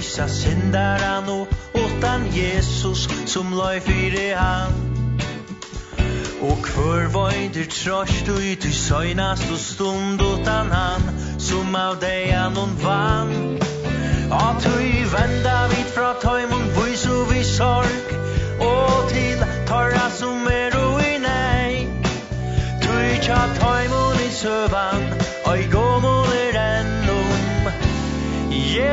frelsa 0.00 0.28
syndaran 0.28 1.28
og 1.28 1.48
utan 1.74 2.20
Jesus 2.32 3.08
som 3.26 3.52
lai 3.52 3.80
fyre 3.80 4.34
han. 4.34 4.72
Og 6.42 6.56
kvör 6.64 7.08
vajder 7.12 7.64
tröst 7.64 8.28
og 8.28 8.36
ut 8.52 8.64
i 8.64 8.72
søgnast 8.72 9.50
og 9.52 9.58
stund 9.58 10.20
utan 10.20 10.70
han 10.70 11.02
som 11.38 11.74
av 11.74 12.00
dejan 12.00 12.56
hon 12.56 12.76
vann. 12.82 13.58
At 14.32 14.64
hui 14.64 15.04
venda 15.12 15.68
vid 15.68 15.92
fra 15.94 16.14
taimon 16.22 16.70
vois 16.76 17.06
og 17.06 17.34
vi 17.34 17.44
sorg 17.44 18.06
og 18.60 19.10
til 19.10 19.38
tarra 19.66 20.10
som 20.10 20.46
er 20.46 20.76
og 20.78 21.00
i 21.02 21.18
nei 21.18 21.86
Tui 22.82 23.18
tja 23.22 23.40
taimon 23.60 24.20
i 24.28 24.30
søvan 24.32 25.02
oi 25.46 25.79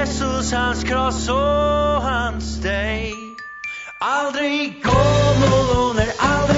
Jesus, 0.08 0.52
hans 0.52 0.84
kross 0.84 1.28
og 1.30 2.02
hans 2.02 2.46
steg. 2.60 3.42
Aldri 4.02 4.80
gå 4.84 5.04
någon 5.42 5.70
under, 5.78 6.08
aldrig 6.20 6.57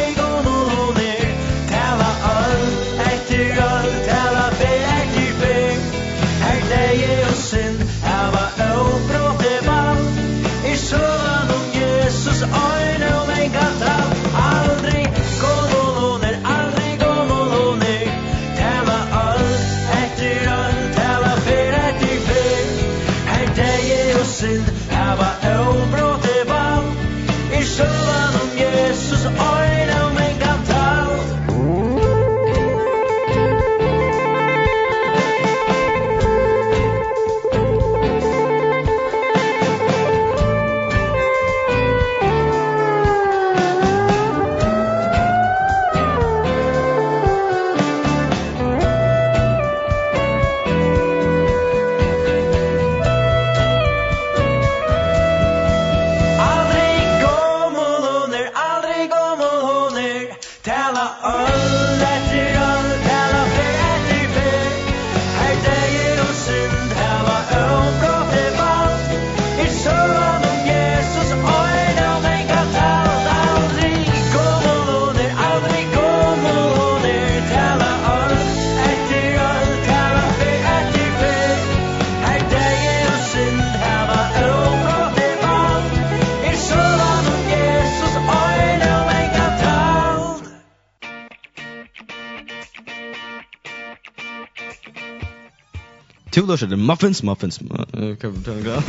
lush 96.50 96.62
the 96.62 96.78
muffins 96.78 97.22
muffins. 97.24 97.62
Okay, 97.62 98.28
we're 98.28 98.64
going 98.64 98.64
to 98.64 98.82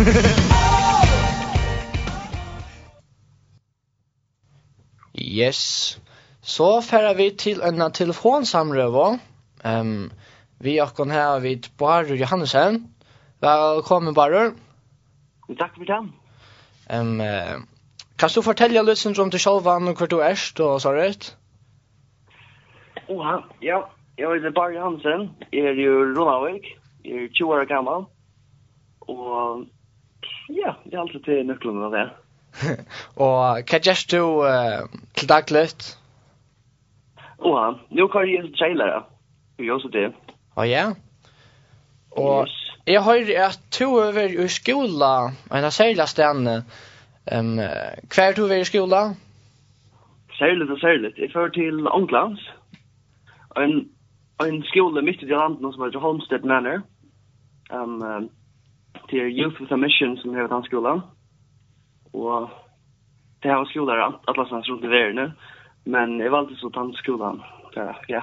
Yes. 5.14 6.01
Så 6.42 6.81
færer 6.81 7.14
vi 7.14 7.31
til 7.38 7.61
en 7.62 7.92
telefonsamrøve. 7.92 9.20
Um, 9.64 10.11
vi 10.61 10.77
er 10.77 10.85
akkurat 10.85 11.12
her 11.12 11.40
vid 11.40 11.68
Barur 11.79 12.14
Johannesen. 12.14 12.94
Velkommen, 13.40 14.14
Barur. 14.14 14.55
Takk 15.59 15.77
for 15.77 15.85
det. 15.85 16.01
Um, 17.01 17.20
uh, 17.20 17.61
kan 18.18 18.29
du 18.35 18.42
fortelle 18.42 18.83
litt 18.83 19.18
om 19.18 19.31
du 19.31 19.38
selv 19.38 19.66
og 19.66 19.96
hvor 19.96 20.07
du 20.07 20.18
er, 20.18 20.53
og 20.61 20.81
så 20.81 20.92
rett? 20.92 21.37
Oha, 23.09 23.37
ja. 23.62 23.79
Jeg 24.18 24.29
heter 24.35 24.51
Barer 24.51 24.70
Johansen. 24.70 25.31
Jeg 25.53 25.64
er 25.64 25.73
jo 25.73 25.92
Ronavik. 26.16 26.80
Jeg 27.05 27.25
er 27.25 27.29
20 27.35 27.55
år 27.55 27.65
gammel, 27.65 28.05
og 29.01 29.67
ja, 30.49 30.73
jeg 30.85 30.95
er 30.95 31.01
alltid 31.01 31.23
til 31.25 31.47
nøklene 31.49 31.87
av 31.89 31.95
det. 31.95 32.07
og 33.25 33.63
hva 33.71 33.81
gjør 33.87 34.03
du 34.11 34.23
uh, 34.45 34.99
til 35.17 35.31
daglig? 35.31 35.69
Åh, 37.39 37.57
uh, 37.57 37.79
nå 37.97 38.07
kan 38.13 38.27
jeg 38.27 38.37
gjøre 38.37 38.53
trailere, 38.59 39.03
og 39.59 39.65
gjør 39.65 39.79
også 39.79 39.93
det. 39.95 40.07
Å 40.57 40.67
ja? 40.69 40.85
Og 42.21 42.43
yes. 42.43 42.57
jeg 42.91 43.03
har 43.07 43.33
at 43.47 43.61
du 43.79 43.87
har 43.97 44.13
vært 44.19 44.37
i 44.37 44.49
skola, 44.53 45.13
en 45.49 45.69
av 45.69 45.73
særlig 45.73 46.09
stedene. 46.11 46.61
Um, 47.31 47.57
hva 47.57 48.27
er 48.27 48.37
du 48.37 48.45
vært 48.51 48.67
i 48.67 48.73
skola? 48.73 49.05
Særlig 50.37 50.69
og 50.71 50.79
særlig. 50.81 51.15
Jeg 51.17 51.33
fører 51.33 51.55
til 51.57 51.87
Ånglands, 51.89 52.45
en 53.57 53.89
en 54.46 54.62
skola 54.62 55.03
mitt 55.03 55.22
i 55.22 55.26
landet 55.26 55.74
som 55.74 55.85
heter 55.85 55.98
Homestead 55.98 56.44
Manor. 56.44 56.83
Um, 57.70 58.03
um, 58.03 58.29
det 59.09 59.20
är 59.20 59.26
Youth 59.26 59.61
with 59.61 59.72
a 59.72 59.76
Mission 59.76 60.16
som 60.16 60.35
heter 60.35 60.48
den 60.48 60.62
skolan. 60.62 61.00
Och 62.12 62.50
det 63.40 63.48
här 63.48 63.57
var 63.57 63.64
skolor 63.64 64.20
alla 64.24 64.48
som 64.48 64.62
runt 64.62 64.85
i 64.85 64.87
världen. 64.87 65.33
Men 65.85 66.18
jag 66.18 66.31
valde 66.31 66.57
så 66.57 66.68
den 66.68 66.92
skolan. 66.92 67.42
Ja. 67.74 67.96
ja. 68.09 68.22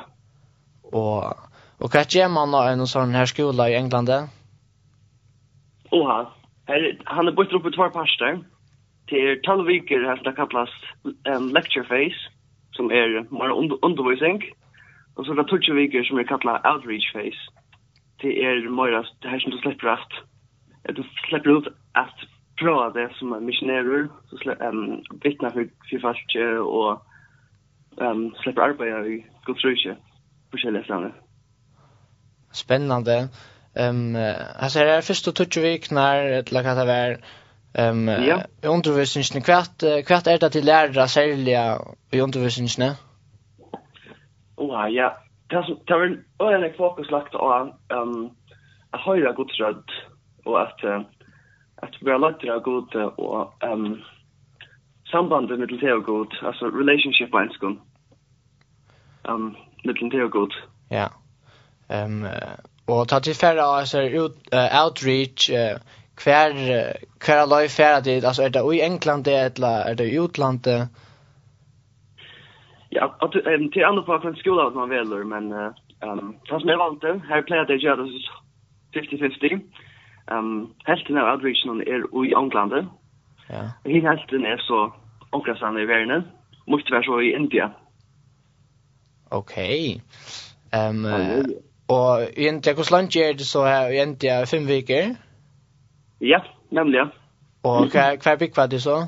Och, 0.83 1.23
och 1.83 1.91
vad 1.93 2.13
gör 2.13 2.29
man 2.29 2.51
då 2.51 2.61
en 2.61 2.87
sån 2.87 3.11
här 3.11 3.25
skola 3.25 3.69
i 3.69 3.75
England? 3.75 4.09
Oha. 5.91 6.27
Her, 6.65 7.01
han 7.05 7.27
är 7.27 7.31
bort 7.31 7.53
upp 7.53 7.65
i 7.65 7.71
två 7.71 7.89
parster. 7.89 8.39
Det 9.05 9.15
är 9.15 9.35
tolv 9.35 9.65
veckor 9.65 10.03
här 10.03 10.15
som 10.15 10.23
det 10.23 10.33
kallas 10.33 10.69
um, 11.35 11.49
lecture 11.49 11.83
phase 11.83 12.19
som 12.71 12.91
är 12.91 13.07
mer 13.39 13.51
undervisning. 13.85 14.43
Og 15.17 15.25
så 15.25 15.31
er 15.31 15.35
det 15.35 15.49
touch 15.49 15.69
viker 15.75 16.03
som 16.05 16.19
er 16.19 16.23
kallar 16.23 16.61
outreach 16.71 17.13
phase. 17.13 17.41
Det 18.21 18.31
är 18.45 18.69
mera 18.69 19.03
det 19.21 19.29
her 19.29 19.39
som 19.39 19.51
du 19.51 19.57
släpper 19.57 19.87
at 19.87 20.13
Du 20.95 21.03
slipper 21.29 21.57
ut 21.57 21.67
at 21.95 22.17
prova 22.59 22.89
det 22.89 23.09
som 23.19 23.31
er 23.31 23.39
missionär 23.39 24.07
så 24.29 24.37
slipper 24.37 24.67
um, 24.67 25.03
vittna 25.23 25.49
for, 25.49 25.63
for 25.89 25.99
folk 26.01 26.35
og 26.59 27.01
um, 28.01 28.35
slipper 28.43 28.61
arbeid 28.61 29.07
i 29.07 29.25
kulturkyrkan 29.45 29.97
på 30.51 30.57
själva 30.57 31.11
Spännande. 32.53 33.29
Ehm 33.75 34.15
um, 34.15 34.35
alltså 34.59 34.79
det 34.79 34.91
är 34.91 35.01
första 35.01 35.31
touch 35.31 35.57
veckor 35.57 36.41
till 36.41 36.57
att 36.57 36.77
det 36.77 36.85
var 36.85 37.17
ehm 37.73 38.09
um, 38.09 38.23
ja. 38.23 38.43
undervisningen 38.63 39.43
kvart 39.43 40.05
kvart 40.05 40.27
är 40.27 40.39
det 40.39 40.49
till 40.49 40.65
lärare 40.65 41.07
särliga 41.07 41.79
i 42.11 42.21
undervisningen. 42.21 42.93
Åh, 44.57 44.89
ja. 44.89 45.17
Det 45.49 45.55
har 45.89 46.05
en 46.05 46.23
öjande 46.39 46.73
fokus 46.77 47.11
lagt 47.11 47.35
av 47.35 47.71
um, 47.93 48.31
at 48.91 48.99
høyre 48.99 49.33
Guds 49.33 49.59
röd 49.59 49.83
och 50.45 50.61
att 50.61 50.83
uh, 50.83 51.01
at 51.75 51.95
vi 52.01 52.11
har 52.11 52.19
lagt 52.19 52.41
det 52.41 52.59
god 52.63 52.95
och 52.95 53.63
um, 53.63 54.01
sambandet 55.11 55.59
med 55.59 55.67
det 55.67 55.99
god, 56.05 56.33
alltså 56.41 56.65
relationship 56.65 57.31
på 57.31 57.39
enskon. 57.39 57.79
Um, 59.23 59.55
med 59.83 59.95
det 60.11 60.27
god. 60.27 60.53
Ja. 60.89 61.09
Ehm 61.89 62.23
um, 62.23 62.29
och 62.85 63.07
ta 63.07 63.19
till 63.19 63.35
färra 63.35 63.63
alltså 63.63 64.01
ut, 64.01 64.37
uh, 64.53 64.83
outreach 64.83 65.49
uh, 65.49 65.77
kvar 66.15 66.51
kvar 67.19 67.47
løy 67.47 67.67
færre 67.67 68.01
dit 68.01 68.25
alltså 68.25 68.43
är 68.43 68.49
det 68.49 68.75
i 68.75 68.81
England 68.81 69.23
det 69.23 69.57
eller 69.57 69.89
är 69.89 69.95
det 69.95 70.03
i 70.03 70.15
utlandet? 70.15 70.89
Ja, 72.89 73.15
att 73.19 73.35
ehm 73.35 73.71
till 73.71 73.85
andra 73.85 74.01
på 74.03 74.19
från 74.19 74.35
skolan 74.35 74.73
man 74.73 74.89
väljer 74.89 75.23
men 75.23 75.51
ehm 75.51 76.35
fast 76.49 76.65
med 76.65 76.77
valten 76.77 77.21
här 77.21 77.41
plejer 77.41 77.65
jag 77.69 77.79
göra 77.79 77.95
det 77.95 78.99
50-50. 78.99 79.59
Ehm 80.31 80.67
hälften 80.85 81.17
av 81.17 81.33
outreachen 81.33 81.81
är 81.81 82.25
i 82.25 82.33
England. 82.33 82.87
Ja. 83.49 83.71
Och 83.83 83.91
hin 83.91 84.05
hälften 84.05 84.45
är 84.45 84.57
så 84.57 84.93
onklasan 85.31 85.77
i 85.77 85.85
världen. 85.85 86.23
Måste 86.65 86.91
vara 86.91 87.03
så 87.03 87.21
i 87.21 87.35
Indien. 87.35 87.69
Okej. 89.29 90.01
Ehm 90.71 91.05
och 91.87 92.21
i 92.21 92.47
Indien 92.47 92.75
hur 92.77 92.91
långt 92.97 93.15
är 93.15 93.33
det 93.33 93.43
så 93.43 93.63
här 93.63 93.91
i 93.91 94.01
Indien 94.01 94.47
fem 94.47 94.65
veckor? 94.67 95.15
Ja, 96.19 96.45
nämligen. 96.69 97.07
Och 97.61 97.95
vad 97.95 98.25
vad 98.25 98.39
big 98.39 98.55
vad 98.55 98.69
det 98.69 98.79
så? 98.79 99.07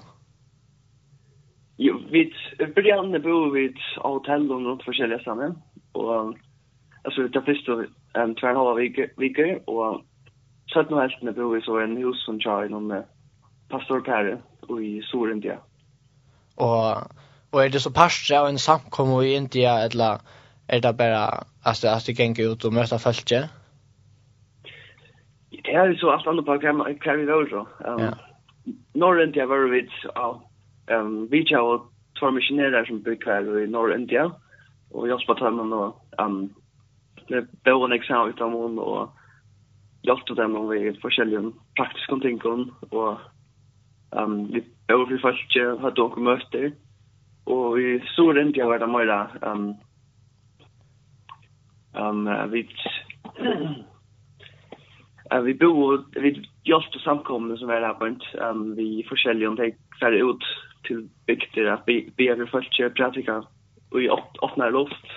Jo, 1.78 2.02
vi 2.12 2.34
början 2.68 3.22
bo 3.22 3.50
vid 3.50 3.78
hotell 3.98 4.52
och 4.52 4.62
runt 4.62 4.84
försäljare 4.84 5.24
samman 5.24 5.62
och 5.92 6.36
alltså 7.04 7.28
det 7.28 7.42
första 7.42 7.86
en 8.14 8.36
två 8.36 8.48
halva 8.48 8.74
vecka 8.74 9.60
och 9.66 10.02
så 10.66 10.80
att 10.80 10.90
nu 10.90 10.96
helst 10.96 11.18
när 11.22 11.32
bo 11.32 11.50
vi 11.50 11.62
så 11.62 11.80
en 11.80 11.98
hus 11.98 12.26
som 12.26 12.40
kör 12.40 12.66
inom 12.66 13.04
pastor 13.70 14.02
Perre 14.02 14.38
och 14.62 14.84
i 14.84 15.02
Sorindia. 15.02 15.58
Och 16.56 16.98
och 17.52 17.64
är 17.64 17.70
det 17.70 17.80
så 17.80 17.92
pastor 17.92 18.42
och 18.42 18.50
en 18.50 18.58
samkomma 18.58 19.24
i 19.24 19.36
India 19.36 19.80
eller 19.80 20.20
är 20.68 20.80
det 20.80 20.94
bara 20.94 21.44
det, 21.82 21.94
att 21.94 22.06
det 22.06 22.20
gänger 22.20 22.54
ut 22.54 22.66
och 22.66 22.74
möta 22.74 23.00
folk? 23.00 23.30
Det 25.50 25.74
är 25.74 25.96
så 25.96 26.12
allt 26.12 26.28
annat 26.28 26.46
på 26.46 26.60
kan 26.60 26.98
kan 27.00 27.20
vi 27.20 27.26
då 27.26 27.46
så. 27.50 27.68
Ehm 27.86 28.14
norrent 28.94 29.36
jag 29.36 29.48
var 29.48 29.70
vid 29.70 29.90
ja 30.16 30.42
um, 30.88 31.28
vi 31.32 31.46
kör 31.46 31.82
två 32.20 32.32
missionärer 32.32 32.86
som 32.86 33.02
bygger 33.02 33.60
i 33.60 33.68
norra 33.68 33.96
India 33.96 34.32
och 34.92 35.08
jag 35.08 35.22
spår 35.22 35.36
dem 35.36 35.74
och 35.74 36.06
um 36.18 36.54
det 37.28 37.64
bor 37.64 37.86
en 37.86 37.92
exam 37.92 38.30
utom 38.30 38.54
hon 38.54 38.80
och 38.80 39.10
hjälpte 40.02 40.34
dem 40.34 40.56
om 40.56 40.70
vi 40.70 41.00
forskjellige 41.02 41.52
praktiska 41.76 42.16
ting 42.16 42.42
och 42.90 43.18
um 44.12 44.52
vi 44.52 44.64
bor 44.88 45.06
vi 45.06 45.18
faktiskt 45.18 45.82
har 45.82 45.92
då 45.92 46.16
möter 46.16 46.74
och 47.44 47.80
i 47.80 48.04
södra 48.16 48.42
India 48.42 48.66
var 48.66 48.80
det 48.80 48.88
mer 48.88 49.30
um 49.42 49.76
um 51.94 52.52
vi 52.52 52.70
Uh, 55.34 55.42
vi 55.42 55.54
bor 55.54 56.06
vi 56.12 56.50
just 56.64 57.04
samkomne 57.04 57.58
som 57.58 57.70
är 57.70 57.82
här 57.82 57.94
på 57.94 58.06
um, 58.06 58.76
vi 58.76 59.06
forskjellige 59.10 59.48
om 59.48 59.56
det 59.56 59.74
ut 60.18 60.44
til 60.88 61.10
bygder 61.28 61.74
at 61.74 61.80
vi 61.88 62.14
vi 62.18 62.28
har 62.28 62.48
följt 62.52 62.96
pratika 62.98 63.44
och 63.92 64.02
i 64.02 64.10
öppna 64.44 64.70
luft 64.70 65.08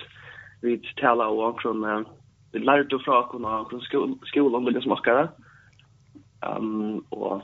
vi 0.61 0.81
talar 1.01 1.27
om 1.27 1.55
från 1.61 2.05
vi 2.51 2.59
lærte 2.59 2.99
fra 3.05 3.19
oss 3.19 3.31
från 3.31 3.41
kunna 3.41 3.65
från 3.69 3.81
skolan 4.25 4.65
vilka 4.65 4.81
smakar 4.81 5.29
um, 6.45 7.05
og 7.11 7.41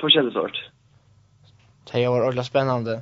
forskjellig 0.00 0.32
sort. 0.32 0.58
Det 1.92 2.08
var 2.08 2.20
ordentligt 2.26 2.46
spännande. 2.46 3.00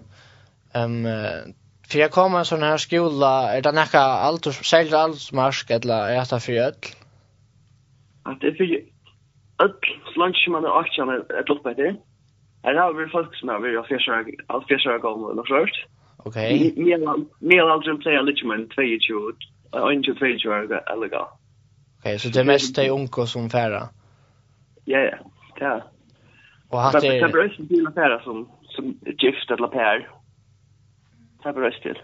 Ehm 0.74 1.06
um, 1.06 1.54
jeg 1.94 2.10
kom 2.14 2.34
en 2.38 2.46
sånn 2.46 2.62
her 2.62 2.78
skola 2.78 3.56
er 3.56 3.64
det 3.66 3.72
nekka 3.74 3.98
allt 3.98 4.46
och 4.46 4.54
säljer 4.54 5.34
marsk 5.34 5.70
eller 5.70 6.12
er 6.14 6.24
det 6.30 6.42
for 6.42 6.52
öll? 6.52 6.76
At 8.26 8.40
det 8.40 8.48
er 8.48 8.56
för 8.56 8.64
öll 9.64 9.74
lunch 10.16 10.48
man 10.48 10.64
er 10.64 10.78
aktien 10.80 11.08
är 11.08 11.40
ett 11.40 11.48
lopp 11.48 11.64
det. 11.76 11.96
Här 12.62 12.74
har 12.74 12.92
vi 12.92 13.06
folk 13.10 13.36
som 13.36 13.48
har 13.48 13.60
vi 13.60 13.76
har 13.76 13.82
fiskar 13.82 14.24
allt 14.46 14.68
fiskar 14.68 14.98
gång 14.98 15.24
och 15.24 15.46
så 15.46 15.66
Okej. 16.16 16.74
Mer 17.40 17.62
allt 17.62 17.84
som 17.84 17.98
player 17.98 18.22
lite 18.22 18.46
men 18.46 18.68
22 18.68 18.98
22 20.02 20.38
22 20.38 20.54
är 20.54 20.96
illegal. 20.96 21.26
Okej, 21.98 22.18
så 22.18 22.28
det 22.28 22.44
mest 22.44 22.78
är 22.78 22.90
onko 22.90 23.26
som 23.26 23.50
färra. 23.50 23.88
Ja, 24.84 24.98
ja. 24.98 25.16
Ja. 25.60 25.82
Och 26.68 26.78
han 26.78 27.00
det 27.00 27.18
är 27.18 27.28
bröst 27.28 27.56
till 27.56 27.88
färra 27.94 28.22
som 28.22 28.48
som 28.68 28.84
gift 29.04 29.50
eller 29.50 29.68
pär. 29.68 30.08
Det 31.42 31.52
bröst 31.52 31.82
till. 31.82 31.98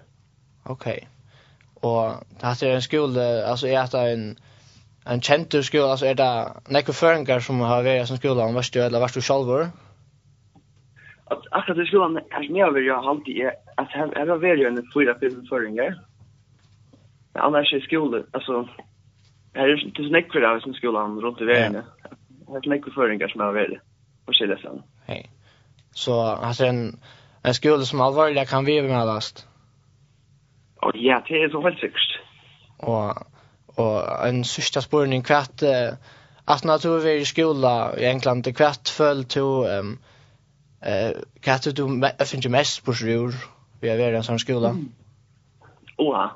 Okej. 0.64 1.09
Och 1.74 2.11
det 2.40 2.66
är 2.66 2.74
en 2.74 2.82
skola 2.82 3.46
alltså 3.46 3.66
är 3.66 3.90
det 3.92 4.12
en 4.12 4.36
en 5.07 5.20
kjentur 5.20 5.62
skola, 5.62 5.90
altså 5.94 6.07
er 6.07 6.14
det 6.18 6.28
nekve 6.74 6.92
føringar 6.92 7.42
som 7.44 7.61
har 7.62 7.84
vært 7.86 8.09
som 8.09 8.18
skola, 8.18 8.46
om 8.46 8.57
varstu 8.59 8.80
eller 8.82 9.02
varstu 9.02 9.20
sjalvor? 9.22 9.68
at 11.31 11.47
akkurat 11.53 11.79
det 11.79 11.87
skulle 11.87 12.22
kanskje 12.31 12.53
mer 12.53 12.70
vill 12.70 12.87
jag 12.87 13.05
alltid 13.05 13.37
är 13.39 13.53
att 13.77 13.89
jag 13.95 14.27
har 14.27 14.39
varit 14.39 14.66
en 14.66 14.91
fyra 14.95 15.14
fyra 15.20 15.43
føringer 15.51 15.95
men 17.35 17.43
Annars 17.43 17.72
är 17.72 17.81
skole 17.81 18.24
altså 18.33 18.68
her 19.55 19.68
er 19.68 19.77
det 19.97 20.09
snäck 20.09 20.33
för 20.33 20.43
av 20.43 20.61
som 20.61 20.74
skolan 20.74 21.20
rundt 21.20 21.41
i 21.41 21.45
världen. 21.45 21.83
her 22.49 22.57
er 22.57 22.62
snäck 22.62 22.85
för 22.85 22.91
føringer 22.91 23.29
som 23.29 23.41
jag 23.41 23.47
har 23.47 23.55
varit 23.55 23.81
på 24.27 24.33
skilja 24.33 24.57
sen. 24.57 24.83
Hej. 25.07 25.31
Så 25.95 26.20
alltså 26.20 26.64
en, 26.64 27.01
en 27.45 27.55
skole 27.55 27.85
som 27.85 28.01
alvorlig 28.01 28.49
kan 28.49 28.64
vi 28.64 28.83
med 28.83 29.07
last. 29.07 29.49
og 30.77 30.93
ja, 30.95 31.20
det 31.29 31.43
er 31.43 31.51
så 31.51 31.61
helt 31.61 31.81
sikkert 31.81 32.20
og 32.79 33.27
og 33.77 34.29
en 34.29 34.45
sista 34.45 34.81
spårning 34.81 35.22
kvart, 35.22 35.62
att 36.45 36.64
när 36.64 36.79
du 36.79 36.89
var 36.89 37.07
i 37.07 37.24
skola 37.24 37.99
i 37.99 38.05
England, 38.05 38.57
kvart 38.57 38.89
föll 38.89 39.24
till 39.24 39.43
um, 39.43 39.99
Eh, 40.81 41.16
kan 41.41 41.59
du 41.64 42.01
jag 42.18 42.29
finna 42.29 42.51
mest 42.51 42.85
på 42.85 42.93
sjur 42.93 43.35
vi 43.81 43.89
är 43.89 44.12
i 44.12 44.16
en 44.16 44.22
sån 44.22 44.39
skola? 44.39 44.77
Oha. 45.97 46.31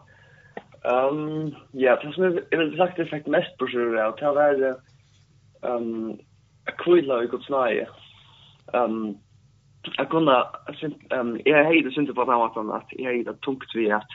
Ehm, 0.85 1.55
ja, 1.73 1.97
det 1.97 2.13
som 2.13 2.25
jag 2.51 2.59
vill 2.59 2.77
sagt 2.77 2.97
det 2.97 3.07
faktiskt 3.07 3.31
mest 3.31 3.59
på 3.59 3.67
sjur 3.67 3.97
är 3.97 4.05
att 4.05 4.17
det 4.17 4.33
var 4.33 4.77
ehm 5.63 6.13
a 6.67 6.73
kvilla 6.79 7.23
i 7.23 7.27
gott 7.27 7.45
snäje. 7.45 7.89
Ehm 8.73 9.17
Jag 9.97 10.11
kunde, 10.11 10.47
um, 11.11 11.41
jag 11.45 11.65
hejde 11.65 11.91
synte 11.91 12.13
på 12.13 12.25
den 12.25 12.35
här 12.35 12.39
måten 12.39 12.71
att 12.71 12.87
jag 12.91 13.13
hejde 13.13 13.35
tungt 13.35 13.71
vi 13.75 13.91
att, 13.91 14.09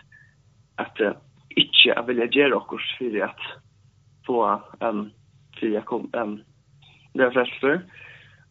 att 0.75 1.01
uh, 1.01 1.11
inte 1.49 1.71
jag 1.85 2.03
vilja 2.03 2.25
göra 2.25 2.57
oss 2.57 2.95
för 2.97 3.21
att 3.21 3.39
få, 4.25 4.61
um, 4.79 5.11
för 5.59 5.67
jag 5.67 5.85
kom, 5.85 6.09
um, 6.13 6.43
det 7.13 7.23
var 7.25 7.31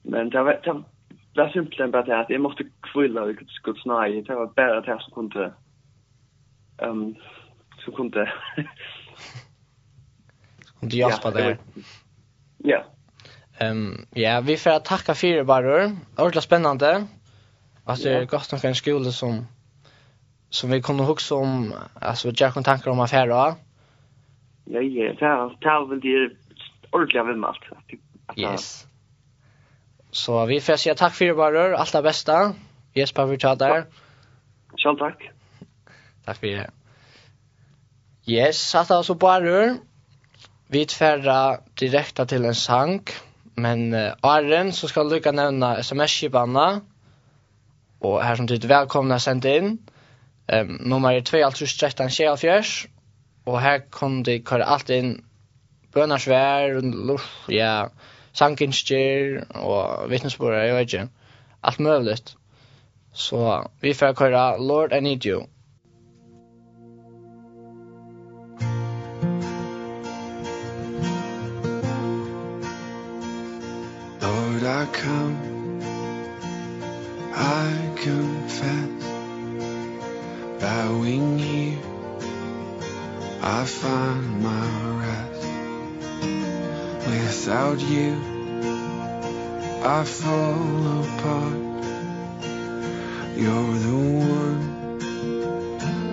Men 0.03 0.31
det 0.31 0.43
var, 0.43 0.85
det 1.35 1.41
var 1.41 1.49
simpelthen 1.49 1.91
bara 1.91 2.03
det 2.03 2.20
att 2.20 2.30
jag 2.30 2.41
måste 2.41 2.64
kvilla 2.80 3.24
vilket 3.24 3.49
skulle 3.49 3.80
snöja. 3.80 4.22
Det 4.22 4.35
var 4.35 4.47
bare 4.47 4.80
det 4.80 5.01
som 5.01 5.28
kunne... 5.28 5.53
Um, 6.78 7.14
som 7.78 7.93
kunde... 7.93 8.32
Om 10.80 10.89
du 10.89 10.97
hjälpa 10.97 11.30
där. 11.30 11.59
Ja. 12.59 12.85
Ehm 13.59 14.07
ja, 14.11 14.41
vi 14.41 14.57
får 14.57 14.78
tacka 14.78 15.14
för 15.14 15.37
det 15.37 15.45
bara. 15.45 15.97
Ordentligt 16.16 16.45
spännande. 16.45 17.07
Alltså 17.85 18.09
det 18.09 18.14
är 18.14 18.24
gott 18.24 18.53
att 18.53 18.64
en 18.64 18.74
skola 18.74 19.11
som 19.11 19.47
som 20.51 20.70
vi 20.70 20.82
kunde 20.82 21.03
ihåg 21.03 21.20
som 21.20 21.74
alltså 22.01 22.32
jag 22.37 22.55
kan 22.55 22.64
tankar 22.64 22.91
om 22.91 23.01
affärer. 23.01 23.28
Ja, 23.28 23.57
ja, 24.64 24.80
det 25.61 25.66
är 25.66 25.89
väl 25.89 26.01
det 26.01 26.37
ordentligt 26.91 27.20
av 27.20 27.45
allt. 27.45 28.39
Yes. 28.39 28.87
Så 30.14 30.46
vi 30.46 30.60
får 30.60 30.76
säga 30.76 30.94
tack 30.94 31.14
för 31.14 31.24
det 31.24 31.34
bara. 31.34 31.76
Allt 31.76 31.92
det 31.92 32.02
bästa. 32.02 32.54
Jesper 32.92 33.26
för 33.26 33.56
där. 33.56 33.86
Själv 34.78 34.98
tack. 34.98 35.30
Tack 36.24 36.36
för 36.36 36.46
det. 36.46 36.70
Yes, 38.26 38.74
att 38.74 38.90
alltså 38.90 39.14
bara. 39.14 39.76
Vi 40.66 40.86
tfärra 40.86 41.58
direkta 41.74 42.26
till 42.26 42.44
en 42.44 42.54
sank. 42.54 43.10
Men 43.54 43.94
uh, 43.94 44.12
Arren 44.20 44.72
så 44.72 44.88
ska 44.88 45.02
lycka 45.02 45.32
nämna 45.32 45.78
sms-kipanna. 45.78 46.80
Och 47.98 48.22
här 48.22 48.36
som 48.36 48.46
tid 48.46 48.64
välkomna 48.64 49.18
sända 49.18 49.56
in. 49.56 49.78
Um, 50.46 50.78
nummer 50.80 51.12
är 51.12 51.20
2, 51.20 51.44
alltså 51.44 51.66
13, 51.80 52.10
24. 52.10 52.62
Och 53.44 53.60
här 53.60 53.90
kom 53.90 54.22
det 54.22 54.48
köra 54.48 54.64
allt 54.64 54.90
in. 54.90 55.24
Bönarsvär, 55.92 56.80
lusch, 56.80 57.48
ja. 57.48 57.54
Yeah 57.54 57.90
sankinskjer 58.35 59.45
og 59.55 60.11
vittnesbord, 60.11 60.55
jeg 60.55 60.74
vet 60.74 60.93
ikke. 60.93 61.09
Alt 61.62 61.80
mulig. 61.80 62.18
Så 63.12 63.62
vi 63.80 63.95
får 63.95 64.12
køre 64.12 64.62
Lord, 64.62 64.93
I 64.93 65.01
need 65.01 65.26
you. 65.26 65.47
Lord, 74.22 74.62
I 74.62 74.87
come, 74.93 75.37
I 77.35 77.91
confess, 77.97 79.05
bowing 80.61 81.39
here, 81.39 81.78
I 83.43 83.64
find 83.64 84.43
my 84.43 85.01
rest. 85.01 85.34
Without 87.07 87.80
you 87.80 88.16
I 89.84 90.02
fall 90.05 91.02
apart. 91.05 91.61
You're 93.36 93.78
the 93.86 93.96
one 94.38 94.98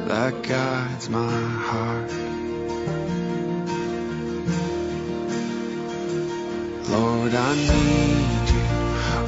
That 0.07 0.43
guides 0.43 1.09
my 1.09 1.39
heart. 1.67 2.11
Lord 6.89 7.33
I 7.33 7.55
need 7.55 8.49
you. 8.55 8.65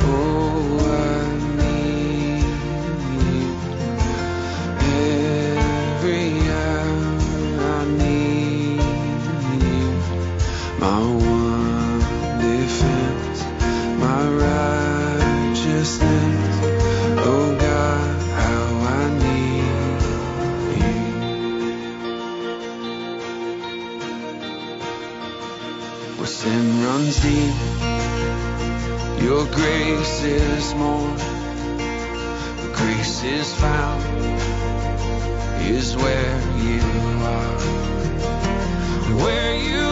Oh 0.02 0.80
I 0.82 1.43
is 30.26 30.74
more 30.76 31.16
the 31.16 32.72
grace 32.74 33.24
is 33.24 33.54
found 33.56 34.02
is 35.62 35.96
where 35.96 36.40
you 36.58 36.82
are. 37.24 37.60
Where 39.24 39.56
you 39.56 39.83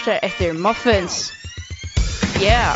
lursar 0.00 0.18
efter 0.22 0.52
muffins. 0.54 1.32
Yeah. 2.40 2.74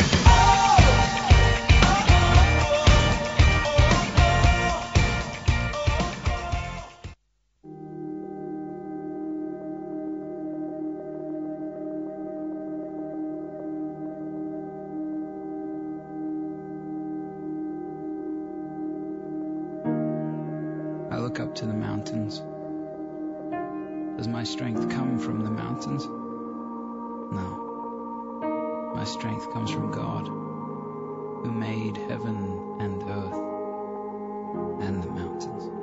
I 21.11 21.17
look 21.17 21.39
up 21.39 21.55
to 21.55 21.65
the 21.65 21.73
mountains. 21.73 22.41
Does 24.17 24.27
my 24.27 24.43
strength 24.43 24.89
come 24.89 25.17
from 25.17 25.43
the 25.43 25.49
mountains? 25.49 26.07
No. 27.31 28.91
My 28.95 29.03
strength 29.03 29.51
comes 29.51 29.71
from 29.71 29.91
God, 29.91 30.27
who 30.27 31.51
made 31.51 31.97
heaven 31.97 32.77
and 32.79 33.03
earth 33.03 34.81
and 34.81 35.03
the 35.03 35.09
mountains. 35.09 35.74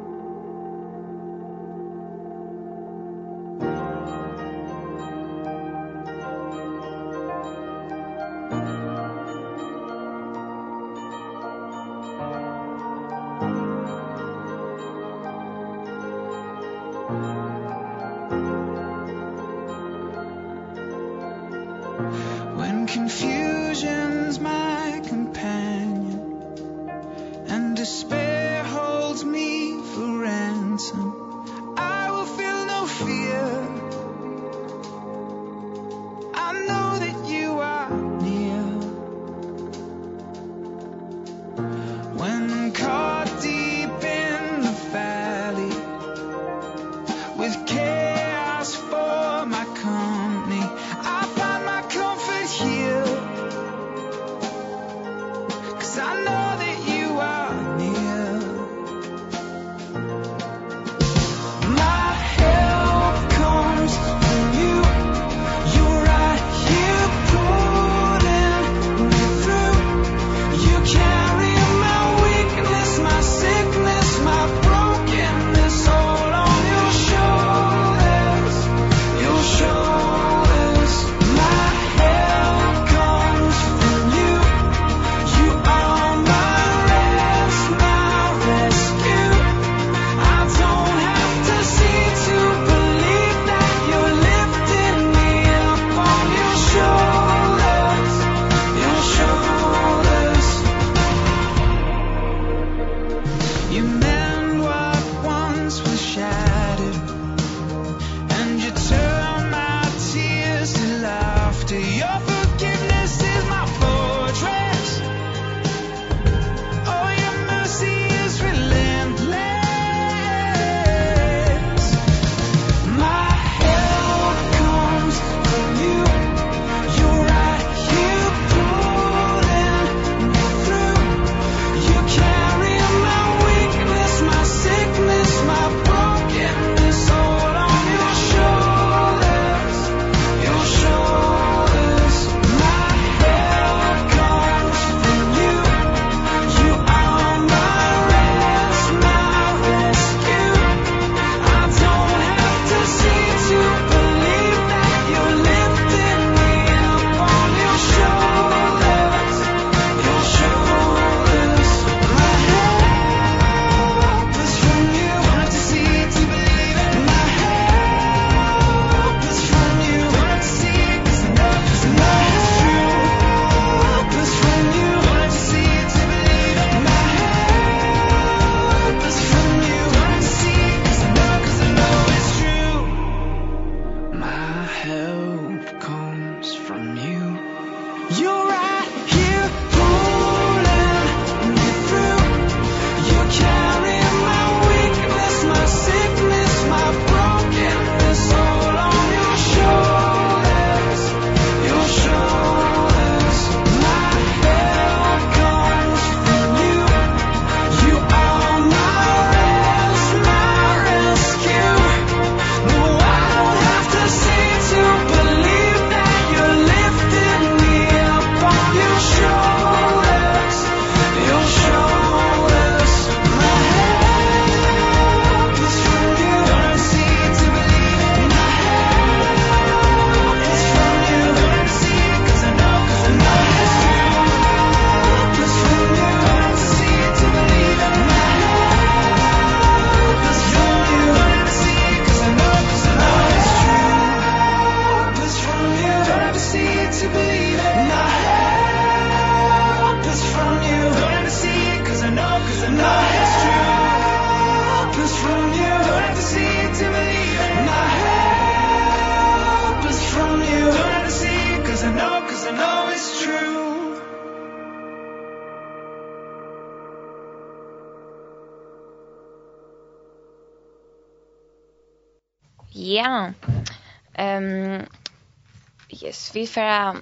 vi 276.42 276.46
får 276.46 276.96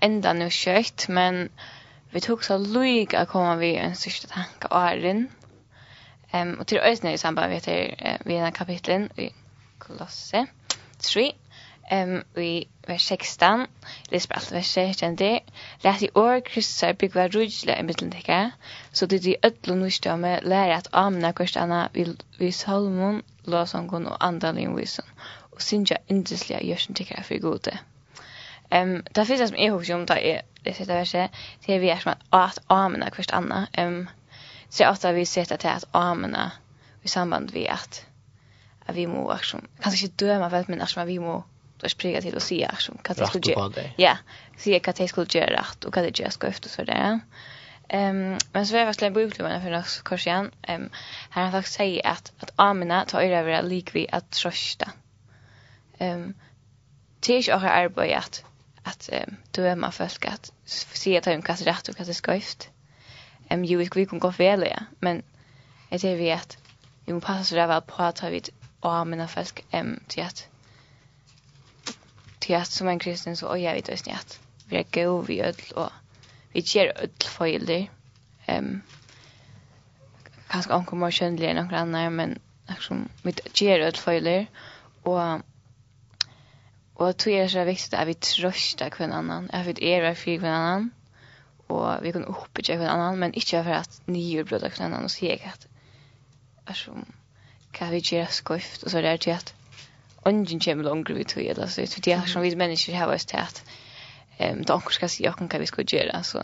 enda 0.00 0.32
nu 0.32 0.50
kött 0.50 1.08
men 1.08 1.48
vi 2.10 2.20
tog 2.20 2.44
så 2.44 2.58
lugg 2.58 3.14
att 3.14 3.28
komma 3.28 3.56
vi 3.56 3.76
en 3.76 3.96
sista 3.96 4.28
tanke 4.28 4.66
och 4.66 5.28
Ehm 6.32 6.54
och 6.60 6.66
till 6.66 6.78
ösnen 6.78 7.12
i 7.12 7.18
samband 7.18 7.52
med 7.52 7.62
det 7.62 8.18
vi 8.24 8.34
den 8.34 8.52
kapitlen 8.52 9.10
i 9.16 9.30
Kolosse 9.78 10.46
3 10.98 11.32
Ehm 11.90 12.22
vi 12.34 12.68
vers 12.86 13.06
16 13.06 13.66
Lisbeth 14.10 14.40
på 14.40 14.40
allt 14.40 14.52
vers 14.52 14.66
16 14.66 15.16
det 15.16 15.40
läs 15.80 16.02
i 16.02 16.10
år 16.14 16.40
Kristus 16.40 16.82
är 16.82 16.94
byggva 16.94 17.28
rujla 17.28 17.78
i 17.78 17.82
mittlendika 17.82 18.50
så 18.92 19.06
det 19.06 19.18
de 19.18 19.36
ödlo 19.42 19.74
nustamme 19.74 20.40
lära 20.40 20.76
att 20.76 20.88
amna 20.90 21.32
kostana 21.32 21.88
vi, 21.92 22.16
vi 22.38 22.52
salmon 22.52 23.22
låsangon 23.44 24.06
och 24.06 24.24
andalin 24.24 24.76
visen 24.76 25.04
och 25.50 25.62
synja 25.62 25.98
indesliga 26.06 26.60
görsen 26.60 26.94
tycker 26.94 27.22
för 27.22 27.38
gode. 27.38 27.78
Ehm 28.70 29.02
där 29.10 29.24
finns 29.24 29.40
det 29.40 29.48
som 29.48 29.56
är 29.56 29.70
hus 29.72 29.90
om 29.90 30.06
där 30.06 30.18
är 30.18 30.42
det 30.62 30.74
sitter 30.74 30.94
verset 30.94 31.30
det 31.66 31.78
vi 31.78 31.90
är 31.90 31.98
som 31.98 32.14
att 32.30 32.58
amena 32.66 33.10
först 33.12 33.30
anna. 33.30 33.66
Ehm 33.72 34.08
så 34.68 34.84
att 34.84 35.04
vi 35.04 35.26
sätter 35.26 35.56
till 35.56 35.70
att 35.70 35.84
amena 35.90 36.52
i 37.02 37.08
samband 37.08 37.50
vi 37.50 37.68
att 37.68 38.06
att 38.86 38.96
vi 38.96 39.06
må 39.06 39.38
som 39.38 39.68
kanske 39.80 40.04
inte 40.06 40.24
döma 40.24 40.48
väl 40.48 40.64
men 40.68 40.80
att 40.80 40.96
vi 41.06 41.18
må 41.18 41.44
då 41.78 41.88
spriga 41.88 42.20
till 42.20 42.34
och 42.34 42.42
se 42.42 42.64
att 42.64 42.80
som 42.80 42.98
kan 42.98 43.16
det 43.16 43.26
skulle 43.26 43.52
göra. 43.52 43.72
Ja, 43.96 44.18
se 44.56 44.78
kan 44.78 44.94
det 44.96 45.08
skulle 45.08 45.26
göra 45.40 45.60
rätt 45.60 45.84
och 45.84 45.94
kan 45.94 46.02
det 46.02 46.18
göra 46.18 46.30
ska 46.30 46.48
och 46.48 46.54
så 46.64 46.84
där. 46.84 47.20
Ehm 47.88 48.38
men 48.52 48.66
så 48.66 48.74
är 48.74 48.78
det 48.78 48.84
verkligen 48.84 49.12
bokklubben 49.12 49.62
för 49.62 49.72
oss 49.72 50.00
kurs 50.02 50.26
igen. 50.26 50.50
Ehm 50.62 50.90
här 51.30 51.44
har 51.44 51.50
faktiskt 51.50 51.76
sagt 51.76 52.04
att 52.04 52.32
att 52.42 52.52
amena 52.56 53.04
tar 53.04 53.20
över 53.22 53.62
likvi 53.62 54.06
att 54.12 54.30
trösta. 54.30 54.90
Ehm 55.98 56.34
Tisch 57.20 57.48
och 57.48 57.62
arbeidet 57.62 58.44
att 58.82 59.10
um, 59.12 59.36
döma 59.50 59.90
folk 59.90 60.24
att 60.26 60.52
se 60.64 61.18
att 61.18 61.24
de 61.24 61.42
kastar 61.42 61.64
rätt 61.66 61.88
och 61.88 61.96
kastar 61.96 62.12
skojft. 62.12 62.70
Um, 63.50 63.64
jo, 63.64 63.78
vi 63.94 64.06
kan 64.06 64.18
gå 64.18 64.32
fel, 64.32 64.66
ja. 64.70 64.82
Men 65.00 65.22
jag 65.88 66.00
ser 66.00 66.16
vi 66.16 66.32
att 66.32 66.58
vi 67.04 67.12
måste 67.12 67.26
passa 67.26 67.44
så 67.44 67.54
där 67.54 67.66
väl 67.66 67.82
på 67.82 68.02
att 68.02 68.16
ta 68.16 68.28
vid 68.28 68.48
och 68.80 68.94
använda 68.94 69.28
folk 69.28 69.64
um, 69.72 70.00
till 70.06 70.22
att 70.22 70.46
till 72.38 72.56
att 72.56 72.70
som 72.70 72.88
en 72.88 72.98
kristen 72.98 73.36
så 73.36 73.48
och 73.48 73.58
jag 73.58 73.74
vet 73.74 73.88
inte 73.88 74.12
att 74.12 74.40
vi 74.64 74.76
är 74.76 74.84
gå 75.04 75.20
vi 75.20 75.42
öll 75.42 75.54
och 75.74 75.90
vi 76.52 76.60
ger 76.60 76.92
öll 76.96 77.10
fejler. 77.18 77.90
Um, 78.48 78.82
kanske 80.48 80.72
ankommer 80.72 81.10
kjønnelig 81.10 81.50
än 81.50 81.56
noen 81.56 81.74
annan, 81.74 82.12
men 82.12 82.38
liksom, 82.68 83.08
vi 83.22 83.34
ger 83.54 83.80
öll 83.80 83.96
fejler 83.96 84.46
och 85.02 85.40
Och 87.00 87.16
tror 87.16 87.36
jag 87.36 87.44
är 87.44 87.48
så 87.48 87.64
viktigt 87.64 87.94
att 87.94 88.08
vi 88.08 88.14
tröstar 88.14 88.90
kvinnan 88.90 89.30
annan, 89.30 89.50
att 89.52 89.66
vi 89.66 89.92
är 89.92 90.14
för 90.14 90.24
kvinnan 90.24 90.54
annan 90.54 90.90
och 91.66 92.04
vi 92.04 92.12
kan 92.12 92.24
uppbygga 92.24 92.76
kvinnan 92.76 93.00
annan 93.00 93.18
men 93.18 93.32
inte 93.32 93.64
för 93.64 93.70
att 93.70 94.02
ni 94.04 94.36
är 94.36 94.44
bröda 94.44 94.70
annan 94.78 95.04
och 95.04 95.10
säga 95.10 95.38
att 95.54 95.66
alltså 96.64 96.90
kan 97.72 97.90
vi 97.90 97.98
göra 97.98 98.26
skoft 98.26 98.82
och 98.82 98.90
så 98.90 99.00
där 99.00 99.16
till 99.16 99.32
att 99.32 99.54
ungen 100.24 100.60
kommer 100.60 100.84
långt 100.84 101.10
vi 101.10 101.24
tog, 101.24 101.44
eller 101.44 101.66
så 101.66 102.00
det 102.00 102.12
är 102.12 102.20
som 102.26 102.42
vi 102.42 102.56
människor 102.56 102.94
har 102.94 103.06
varit 103.06 103.28
tätt. 103.28 103.64
Ehm 104.38 104.62
då 104.62 104.80
ska 104.90 105.08
se 105.08 105.24
jag 105.24 105.50
kan 105.50 105.60
vi 105.60 105.66
ska 105.66 105.82
göra 105.82 106.22
så 106.22 106.38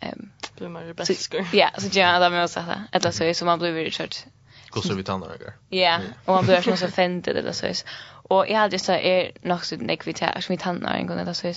ehm 0.00 0.30
blir 0.56 0.68
man 0.68 0.82
rebellisk. 0.82 1.34
Ja, 1.52 1.70
så 1.78 1.86
gör 1.86 2.12
jag 2.12 2.22
det 2.22 2.30
med 2.30 2.44
oss 2.44 2.56
att 2.56 2.66
eller 2.92 3.10
så 3.10 3.24
är 3.24 3.34
som 3.34 3.46
man 3.46 3.58
blir 3.58 3.72
väldigt 3.72 3.94
kört 3.94 4.24
Kossar 4.72 4.94
vi 4.94 5.04
tannar 5.04 5.28
här. 5.28 5.52
Ja, 5.68 6.00
och 6.24 6.34
man 6.34 6.44
blir 6.44 6.60
som 6.62 6.76
så 6.76 6.86
offended 6.86 7.36
eller 7.36 7.52
så. 7.52 7.84
Och 8.28 8.48
jag 8.48 8.58
hade 8.58 8.78
så 8.78 8.92
är 8.92 9.32
nog 9.42 9.64
så 9.64 9.76
nek 9.76 10.06
vi 10.06 10.12
tar 10.12 10.40
som 10.40 10.52
vi 10.52 10.58
tannar 10.58 10.94
en 10.96 11.06
gång 11.06 11.18
eller 11.18 11.32
så. 11.32 11.52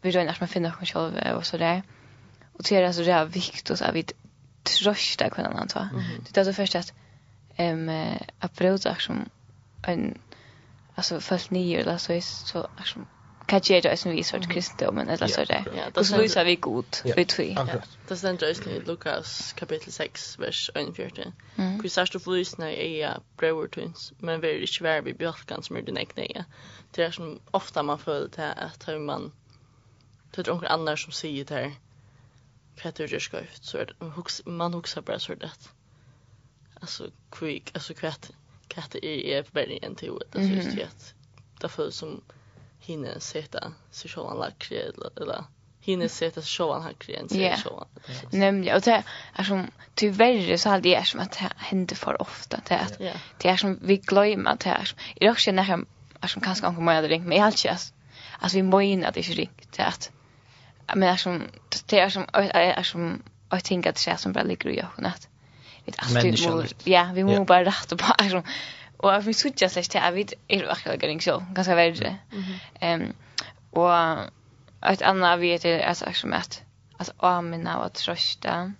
Vi 0.00 0.10
då 0.10 0.18
när 0.18 0.36
man 0.40 0.48
finner 0.48 0.74
oss 0.82 0.92
själva 0.92 1.36
och 1.36 1.46
så 1.46 1.58
där. 1.58 1.82
Och 2.52 2.62
det 2.68 2.76
är 2.76 2.86
alltså 2.86 3.02
det 3.02 3.12
är 3.12 3.24
viktigt 3.24 3.70
att 3.70 3.94
vi 3.94 4.04
trösta 4.62 5.30
kunna 5.30 5.68
så. 5.68 5.88
Det 6.30 6.40
är 6.40 6.44
så 6.44 6.52
först 6.52 6.74
att 6.74 6.92
ehm 7.56 7.90
att 8.38 8.54
bröda 8.54 8.94
som 8.94 9.28
en 9.82 10.18
alltså 10.94 11.20
följt 11.20 11.50
nio 11.50 11.80
eller 11.80 11.98
så 11.98 12.12
är 12.12 12.20
så 12.20 12.68
som 12.84 13.06
kan 13.48 13.60
ge 13.60 13.80
det 13.80 13.98
som 13.98 14.12
vi 14.12 14.22
sort 14.22 14.48
kristendomen, 14.48 15.08
eller 15.08 15.26
så 15.26 15.44
där. 15.44 15.64
Ja, 15.76 15.90
Og 15.94 16.06
så 16.06 16.22
lyser 16.22 16.44
vi 16.44 16.56
god, 16.56 16.96
för 17.02 17.14
vi 17.16 17.24
tog. 17.24 17.56
Det 18.08 18.16
stender 18.16 18.48
just 18.48 18.66
i 18.66 18.80
Lukas 18.80 19.52
kapitel 19.52 19.92
6, 19.92 20.38
vers 20.38 20.70
14. 20.96 21.32
Hvor 21.56 21.88
sørst 21.88 22.12
du 22.12 22.18
forlysene 22.18 22.72
er 22.76 23.22
brøvertøyns, 23.36 24.12
men 24.18 24.42
vi 24.42 24.46
er 24.46 24.50
ikke 24.50 24.84
vær 24.84 25.00
ved 25.00 25.14
bjølkan 25.14 25.62
som 25.62 25.76
er 25.76 25.80
din 25.80 25.96
egneie. 25.96 26.44
Det 26.96 27.04
er 27.04 27.10
som 27.10 27.40
ofta 27.52 27.82
man 27.82 27.98
føler 27.98 28.28
til 28.28 28.42
at 28.42 29.00
man, 29.00 29.32
det 30.36 30.48
er 30.48 30.52
noen 30.52 30.66
andre 30.66 30.96
som 30.96 31.12
sier 31.12 31.44
til 31.44 31.72
hva 32.82 32.90
det 32.90 33.12
er 33.12 33.18
skøyft, 33.18 33.66
så 33.66 33.84
man 34.46 34.72
hukser 34.72 35.00
bare 35.00 35.20
så 35.20 35.34
det. 35.34 35.70
Alltså 36.80 37.10
kvik, 37.30 37.70
alltså 37.74 37.94
kvätt 37.94 38.30
katte 38.68 39.06
är 39.06 39.38
är 39.38 39.44
väldigt 39.52 39.84
en 39.84 39.94
till 39.94 40.18
det 40.32 40.48
så 40.48 40.54
just 40.54 40.76
det. 40.76 41.14
Det 41.60 41.68
föll 41.68 41.92
som 41.92 42.22
hinner 42.80 43.18
sätta 43.18 43.72
sig 43.90 44.10
själv 44.10 44.38
lackre 44.38 44.76
eller 44.76 45.22
eller 45.22 45.44
hinner 45.80 46.08
sätta 46.08 46.42
sig 46.42 46.66
själv 46.66 46.82
han 46.82 46.94
krän 46.94 47.28
sig 47.28 47.56
själv. 47.56 47.84
Nämligen 48.30 48.76
och 48.76 48.82
det 48.82 49.02
är 49.34 49.44
som 49.44 49.70
tyvärr 49.94 50.56
så 50.56 50.68
hade 50.68 50.88
jag 50.88 51.06
som 51.06 51.20
att 51.20 51.32
det 51.32 51.50
händer 51.56 51.96
för 51.96 52.22
ofta 52.22 52.60
det 52.68 52.74
är, 52.74 52.82
att 52.82 52.98
det 53.38 53.48
är 53.48 53.56
som 53.56 53.78
vi 53.82 53.96
glömmer 53.96 54.50
att 54.50 54.60
det 54.60 54.70
är. 54.70 54.84
som, 54.84 54.98
i 55.16 55.28
också 55.28 55.52
när 55.52 55.68
jag 55.68 55.86
är 56.20 56.28
som 56.28 56.42
kanske 56.42 56.66
ankommer 56.66 56.94
jag 56.94 57.10
ringt 57.10 57.26
mig 57.26 57.38
alltså 57.38 57.68
alltså 58.38 58.56
vi 58.56 58.62
måste 58.62 59.08
att 59.08 59.14
det 59.14 59.20
är 59.20 59.34
ringt 59.34 59.72
det 59.76 59.82
är 59.82 59.86
att 59.86 60.10
men 60.94 61.08
är 61.08 61.16
som 61.16 61.42
det 61.86 61.98
är 61.98 62.08
som 62.08 62.26
är 62.32 62.82
som 62.82 63.22
jag 63.50 63.64
tänker 63.64 63.90
att 63.90 64.04
det 64.04 64.10
är 64.10 64.16
som 64.16 64.32
bara 64.32 64.44
ligger 64.44 64.70
i 64.70 64.80
ögonen 64.80 65.12
att 65.12 65.28
vi 65.84 65.92
alltid 65.96 66.74
ja 66.84 67.10
vi 67.14 67.24
måste 67.24 67.44
bara 67.44 67.64
rätta 67.64 67.96
på 67.96 68.04
Är 68.18 68.28
som, 68.28 68.42
Och 68.98 69.28
vi 69.28 69.34
såg 69.34 69.58
släkt 69.70 69.94
här 69.94 70.12
vi 70.12 70.26
är 70.48 70.58
det 70.58 70.66
verkligen 70.66 70.98
going 70.98 71.20
så 71.20 71.44
ganska 71.52 71.74
väl. 71.74 72.14
Ehm 72.80 73.12
och 73.70 73.92
ett 74.82 75.02
annat 75.02 75.40
vi 75.40 75.52
heter 75.52 75.80
alltså 75.80 76.12
som 76.12 76.32
att 76.32 76.62
alltså 76.96 77.12
amena 77.18 77.84
och 77.84 77.92
trösta. 77.92 78.72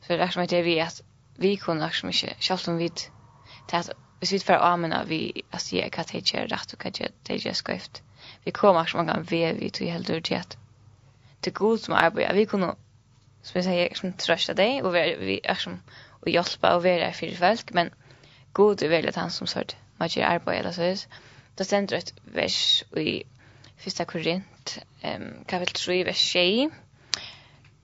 Så 0.00 0.12
det 0.12 0.22
är 0.22 0.28
som 0.28 0.42
att 0.42 0.52
vi 0.52 0.80
att 0.80 1.02
vi 1.36 1.56
kunde 1.56 1.86
också 1.86 2.06
mycket 2.06 2.44
själv 2.44 2.60
om 2.66 2.76
vid 2.76 3.00
att 3.72 3.90
hvis 4.20 4.32
vi 4.32 4.38
får 4.38 4.52
amena 4.52 5.04
vi 5.04 5.42
alltså 5.50 5.76
jag 5.76 5.92
kan 5.92 6.04
ta 6.04 6.18
rätt 6.18 6.72
och 6.72 6.78
kan 6.78 6.92
det 6.92 7.38
ta 7.44 7.54
skrift. 7.54 8.02
Vi 8.44 8.50
kommer 8.50 8.80
också 8.80 8.96
många 8.96 9.18
vi 9.20 9.52
vi 9.52 9.70
till 9.70 9.90
helt 9.90 10.10
ur 10.10 10.20
till 10.20 10.36
att 10.36 10.56
det 11.40 11.50
god 11.50 11.80
som 11.80 11.94
arbetar 11.94 12.34
vi 12.34 12.46
kunde 12.46 12.74
som 13.42 13.52
jag 13.58 13.64
säger 13.64 13.94
som 13.94 14.12
trösta 14.12 14.54
dig 14.54 14.82
och 14.82 14.94
vi 14.94 15.40
är 15.44 15.54
som 15.54 15.82
och 16.20 16.28
hjälpa 16.28 16.76
och 16.76 16.84
vara 16.84 17.12
för 17.12 17.30
folk 17.30 17.72
men 17.72 17.90
god 18.56 18.82
är 18.82 18.88
väl 18.88 19.08
att 19.08 19.16
han 19.16 19.30
som 19.30 19.46
sort 19.46 19.76
man 19.96 20.08
gör 20.08 20.24
arbete 20.24 20.58
eller 20.58 20.72
så 20.72 20.82
är 20.82 20.98
det 21.54 21.64
ständer 21.64 21.96
ett 21.96 22.14
vers 22.24 22.84
i 22.96 23.22
första 23.76 24.04
Korint 24.04 24.78
um, 25.04 25.44
kapitel 25.46 25.74
3 25.74 26.04
vers 26.04 26.32
6. 26.32 26.74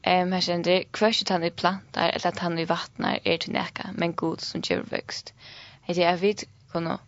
um, 0.07 0.33
här 0.33 0.41
ständer 0.41 0.83
kvörset 0.83 1.29
han 1.29 1.45
i 1.45 1.51
plantar 1.51 2.09
eller 2.09 2.27
att 2.27 2.39
han 2.39 2.59
i 2.59 2.65
vattnar 2.65 3.19
är 3.25 3.39
till 3.39 3.53
näka 3.53 3.91
men 3.95 4.13
god 4.13 4.41
som 4.41 4.61
gör 4.65 4.81
växt. 4.81 5.35
Det 5.87 6.03
är 6.03 6.17
vid 6.17 6.45
kunna 6.71 6.99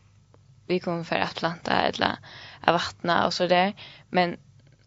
vi 0.66 0.80
kommer 0.80 1.04
för 1.04 1.16
att 1.16 1.34
planta 1.34 1.72
eller 1.72 2.16
att 2.60 2.74
vattna 2.74 3.26
och 3.26 3.34
så 3.34 3.46
där 3.46 3.72
men 4.10 4.36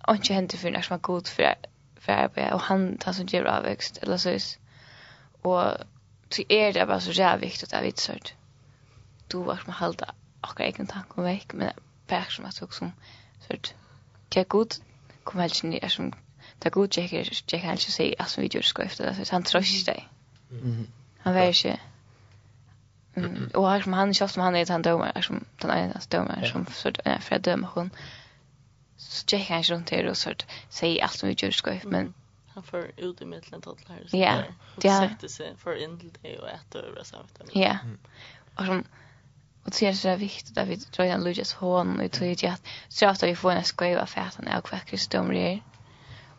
inte 0.09 0.33
händer 0.33 0.57
för 0.57 0.71
när 0.71 0.81
som 0.81 0.93
är 0.93 0.99
god 0.99 1.27
för 1.27 1.55
för 1.99 2.11
arbete 2.11 2.53
och 2.53 2.61
han 2.61 2.97
han 3.05 3.13
som 3.13 3.27
gör 3.27 3.45
avväxt 3.45 3.97
eller 3.97 4.17
så 4.17 4.29
vis. 4.29 4.59
Och 5.41 5.63
så 6.29 6.43
är 6.49 6.73
det 6.73 6.85
bara 6.85 6.99
så 6.99 7.11
jävla 7.11 7.37
viktigt 7.37 7.73
att 7.73 7.83
vi 7.83 7.91
sörd 7.95 8.31
du 9.27 9.43
var 9.43 9.57
som 9.57 9.73
halda 9.73 10.13
akkur 10.41 10.63
egen 10.63 10.87
tanken 10.87 11.23
veck 11.23 11.53
men 11.53 11.71
back 12.07 12.31
som 12.31 12.45
att 12.45 12.61
också 12.61 12.91
sort 13.47 13.73
det 14.29 14.39
är 14.39 14.45
god, 14.45 14.73
kom 15.23 15.39
helt 15.41 15.63
ni 15.63 15.79
er 15.81 15.87
som 15.87 16.13
det 16.59 16.69
god 16.69 16.97
jag 16.97 17.13
jag 17.47 17.61
kan 17.61 17.71
inte 17.71 17.91
säga 17.91 18.15
att 18.19 18.37
vi 18.37 18.47
gör 18.47 18.81
efter 18.81 19.05
det 19.05 19.25
så 19.25 19.35
han 19.35 19.43
tror 19.43 19.63
inte 19.63 19.91
det. 19.91 20.03
Mhm. 20.49 20.87
Han 21.19 21.33
vet 21.33 21.65
inte. 21.65 21.79
Mm. 23.15 23.49
Och 23.53 23.67
han 23.67 23.83
som 23.83 23.93
han 23.93 24.13
kör 24.13 24.27
som 24.27 24.43
han 24.43 24.55
är 24.55 24.65
han 24.69 24.81
dömer 24.81 25.21
som 25.21 25.45
den 25.61 25.71
ena 25.71 25.99
dömer 26.09 26.45
som 26.45 26.65
sort 26.65 26.99
en 27.05 27.21
för 27.21 27.39
dömer 27.39 27.67
hon. 27.73 27.89
Så 28.97 29.35
jag 29.35 29.47
kan 29.47 29.57
inte 29.57 29.73
runt 29.73 29.87
det 29.87 30.09
och 30.09 30.17
sort 30.17 30.45
säga 30.69 31.03
allt 31.03 31.13
som 31.13 31.29
vi 31.29 31.35
gör 31.37 31.49
efter, 31.49 31.89
men 31.89 32.13
han 32.47 32.63
får 32.63 32.91
ut 32.97 33.21
i 33.21 33.25
mittlen 33.25 33.61
till 33.61 33.71
här 33.87 34.07
så. 34.07 34.17
Ja. 34.17 34.43
Det 34.75 34.89
sätter 34.89 35.27
sig 35.27 35.55
för 35.57 35.83
in 35.83 35.99
till 35.99 36.11
det 36.21 36.37
och 36.39 36.49
äter 36.49 36.81
över 36.81 37.03
samt. 37.03 37.41
Ja. 37.53 37.77
Och 38.55 38.65
som 38.65 38.83
Och 39.67 39.73
så 39.73 39.85
är 39.85 39.89
det 39.89 39.95
så 39.95 40.15
viktigt 40.15 40.57
att 40.57 40.67
vi 40.67 40.77
tror 40.77 41.05
en 41.05 41.23
Lucas 41.23 41.53
hon 41.53 41.99
och 41.99 42.11
tror 42.11 42.29
ju 42.29 42.47
att 42.47 42.61
så 42.87 43.07
att 43.07 43.23
vi 43.23 43.35
får 43.35 43.51
en 43.51 43.63
skriva 43.63 44.05
färden 44.05 44.47
av 44.47 44.61
kvar 44.61 44.79
kristdom 44.79 45.29
det. 45.29 45.59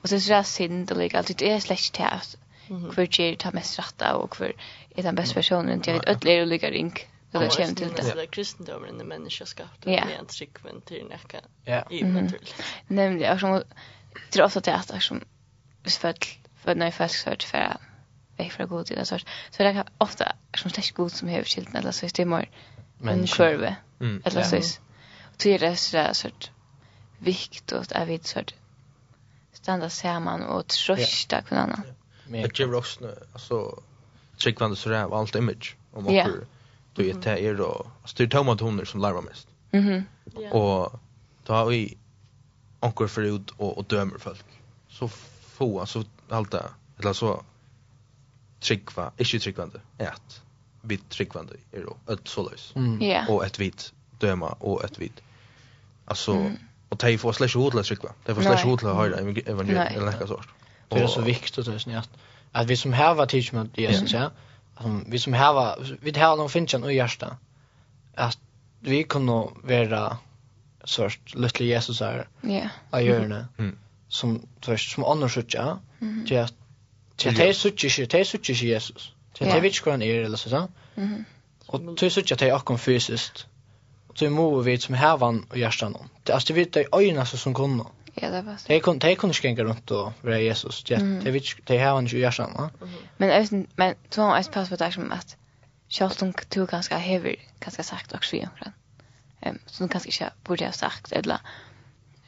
Och 0.03 0.09
så 0.09 0.15
är 0.15 0.37
det 0.37 0.45
synd 0.45 0.87
det 0.87 0.95
ligger 0.95 1.19
alltid 1.19 1.37
det 1.37 1.51
är 1.51 1.61
släkt 1.61 1.93
till 1.93 2.05
att 2.05 2.37
hver 2.69 3.21
ger 3.21 3.37
ta 3.37 3.51
mest 3.51 3.79
rätta 3.79 4.17
og 4.17 4.37
hver 4.37 4.53
er 4.97 5.03
den 5.03 5.17
beste 5.17 5.35
personen 5.35 5.81
till 5.81 5.97
att 5.97 6.09
ödla 6.09 6.41
och 6.41 6.47
ligga 6.47 6.71
ring. 6.71 6.93
Det 7.31 7.39
där 7.39 7.51
känns 7.51 7.75
till 7.75 7.89
det. 7.89 8.15
Det 8.15 8.23
är 8.23 8.27
kristendomen 8.27 8.99
den 8.99 9.09
människa 9.09 9.47
skapt 9.47 9.83
det 9.83 9.99
är 9.99 10.19
en 10.19 10.27
trick 10.27 10.65
men 10.65 10.81
till 10.81 11.07
näka. 11.09 11.41
Ja. 11.65 11.85
Nämligen 12.87 13.31
jag 13.31 13.41
som 13.41 13.63
tror 14.31 14.45
ofta 14.45 14.61
till 14.61 14.73
att 14.73 15.03
som 15.03 15.21
född 15.85 16.25
för 16.57 16.75
när 16.75 16.87
jag 16.87 16.95
först 16.95 17.27
hört 17.27 17.43
för 17.43 17.77
väg 18.37 18.53
från 18.53 18.69
god 18.69 18.87
till 18.87 18.97
det 18.97 19.05
så 19.05 19.19
så 19.19 19.63
det 19.63 19.69
är 19.69 19.85
ofta 19.99 20.33
som 20.55 20.71
släkt 20.71 20.95
god 20.95 21.13
som 21.13 21.29
huvudskilden 21.29 21.77
eller 21.77 21.93
så 21.93 22.07
det 22.07 22.23
är 22.23 22.27
mer 22.27 22.49
men 22.99 23.27
själva. 23.27 23.77
Mm, 24.01 24.23
eller 24.25 24.43
så 24.43 24.57
is 24.57 24.81
och 25.23 25.35
det 25.43 25.63
är 25.63 25.75
så 25.75 25.97
där 25.97 26.13
sort 26.13 26.51
viktigt 27.19 27.73
att 27.73 28.09
vi 28.09 28.19
sort 28.19 28.55
stanna 29.53 29.91
samman 29.91 30.43
och 30.43 30.67
trösta 30.67 31.37
yeah. 31.37 31.51
varandra. 31.51 31.83
Men 32.27 32.43
det 32.43 32.59
ger 32.59 32.75
också 32.75 33.15
alltså 33.33 33.83
tryggvande 34.37 34.77
så 34.77 34.89
där 34.89 35.19
allt 35.21 35.35
image 35.35 35.77
om 35.93 36.05
man 36.05 36.15
yeah. 36.15 36.31
då 36.95 37.03
är 37.03 37.15
det 37.15 37.47
är 37.47 37.55
då 37.55 37.87
styr 38.05 38.27
tomma 38.27 38.57
toner 38.57 38.85
som 38.85 39.01
larvar 39.01 39.23
mest. 39.23 39.49
Mhm 39.71 39.89
mm 39.89 40.53
och 40.53 41.01
då 41.45 41.53
har 41.53 41.67
vi 41.67 41.99
onkur 42.81 43.07
förut 43.07 43.51
och, 43.57 43.79
och 43.79 43.85
dömer 43.85 44.19
folk. 44.19 44.45
Så 44.89 45.09
få 45.09 45.81
alltså 45.81 46.05
allt 46.29 46.51
det 46.51 46.65
eller 46.99 47.13
så 47.13 47.45
tryckva, 48.61 49.13
ikke 49.19 49.39
tryggvande, 49.39 49.81
er 49.99 50.15
vi 50.83 50.97
tryggvande 50.97 51.55
är 51.73 51.83
då 51.83 52.13
ett 52.13 52.29
sålös. 52.29 52.73
Mm. 52.77 53.03
Yeah. 53.03 53.31
Och 53.31 53.47
ett 53.47 53.59
vit 53.59 53.93
döma 54.19 54.49
och 54.49 54.85
ett 54.85 54.99
vit. 54.99 55.23
Alltså 56.05 56.33
mm. 56.33 56.57
och 56.89 56.99
tej 56.99 57.19
får 57.19 57.33
slash 57.33 57.55
hotla 57.55 57.83
tryggva. 57.83 58.11
Det 58.25 58.35
får 58.35 58.43
slash 58.43 58.65
hotla 58.65 58.95
höra 58.95 59.19
evangeliet 59.19 59.97
eller 59.97 60.21
något 60.21 60.29
sånt. 60.29 60.49
Det 60.89 61.01
är 61.01 61.07
så 61.07 61.21
viktigt 61.21 61.67
det 61.67 61.87
är 61.93 61.99
att 61.99 62.11
att 62.53 62.67
vi 62.67 62.77
som 62.77 62.93
här 62.93 63.15
var 63.15 63.27
med 63.53 63.69
Jesus 63.75 64.13
ja. 64.13 64.31
Att 64.75 64.87
vi 65.07 65.19
som 65.19 65.33
här 65.33 65.53
var 65.53 65.99
vi 66.01 66.11
här 66.11 66.37
någon 66.37 66.51
finns 66.51 66.75
en 66.75 66.85
och 66.85 66.93
hjärta. 66.93 67.37
Att 68.15 68.39
vi 68.81 69.05
kunde 69.05 69.49
vara 69.63 70.19
sort 70.85 71.35
lilla 71.35 71.49
Jesus 71.59 72.01
är. 72.01 72.29
Ja. 72.41 72.69
Av 72.91 73.03
hjärna. 73.03 73.49
Mm. 73.59 73.79
Som 74.09 74.47
först 74.61 74.95
som 74.95 75.05
annars 75.05 75.35
så 75.35 75.43
ja. 75.49 75.79
Ja. 76.25 76.49
Det 77.17 77.49
är 77.49 77.53
så 77.53 77.71
tjej 77.71 78.25
så 78.25 78.39
Jesus. 78.53 79.13
Så 79.39 79.45
det 79.45 79.63
vet 79.63 79.77
ikke 79.77 79.91
hva 79.91 79.99
han 79.99 80.03
er, 80.03 80.25
eller 80.27 80.41
sånn. 80.41 80.69
Og 80.97 81.03
Mhm. 81.03 81.25
Och 81.69 81.81
sånn 81.81 82.33
at 82.33 82.41
det 82.41 82.49
er 82.49 82.55
akkurat 82.55 82.81
fysisk. 82.81 83.47
Og 84.09 84.17
det 84.21 84.33
må 84.33 84.63
vi 84.63 84.77
som 84.81 84.97
vann 85.21 85.45
og 85.51 85.57
hjertet 85.57 85.93
noen. 85.93 86.09
Det 86.27 86.35
er 86.35 86.55
det 86.55 86.75
de 86.75 86.85
øynene 86.95 87.27
som 87.27 87.55
kunne. 87.55 87.85
Ja, 88.23 88.31
det 88.31 88.47
var 88.47 88.57
så. 88.57 88.69
Det 88.69 88.83
kunne 88.83 89.31
ikke 89.31 89.43
gjenka 89.43 89.63
rundt 89.63 89.91
og 89.91 90.13
være 90.23 90.45
Jesus. 90.45 90.83
Det 90.83 90.97
er 90.97 91.79
hevan 91.79 92.07
ikke 92.07 92.19
hjertet 92.19 92.49
noen. 92.57 92.71
Men 93.19 93.95
så 94.11 94.23
har 94.23 94.35
jeg 94.37 94.45
spørsmål 94.45 94.79
på 94.79 94.91
som 94.93 95.13
at 95.13 95.37
selv 95.89 96.23
om 96.23 96.35
du 96.55 96.67
ganske 96.67 96.99
hever, 96.99 97.35
ganske 97.61 97.83
sagt 97.83 98.13
også 98.13 98.37
vi 98.37 98.43
omkring. 98.43 98.75
Um, 99.47 99.61
så 99.67 99.85
du 99.85 99.89
ganske 99.89 100.09
ikke 100.09 100.31
burde 100.45 100.65
ha 100.65 100.71
sagt, 100.71 101.13
eller 101.13 101.39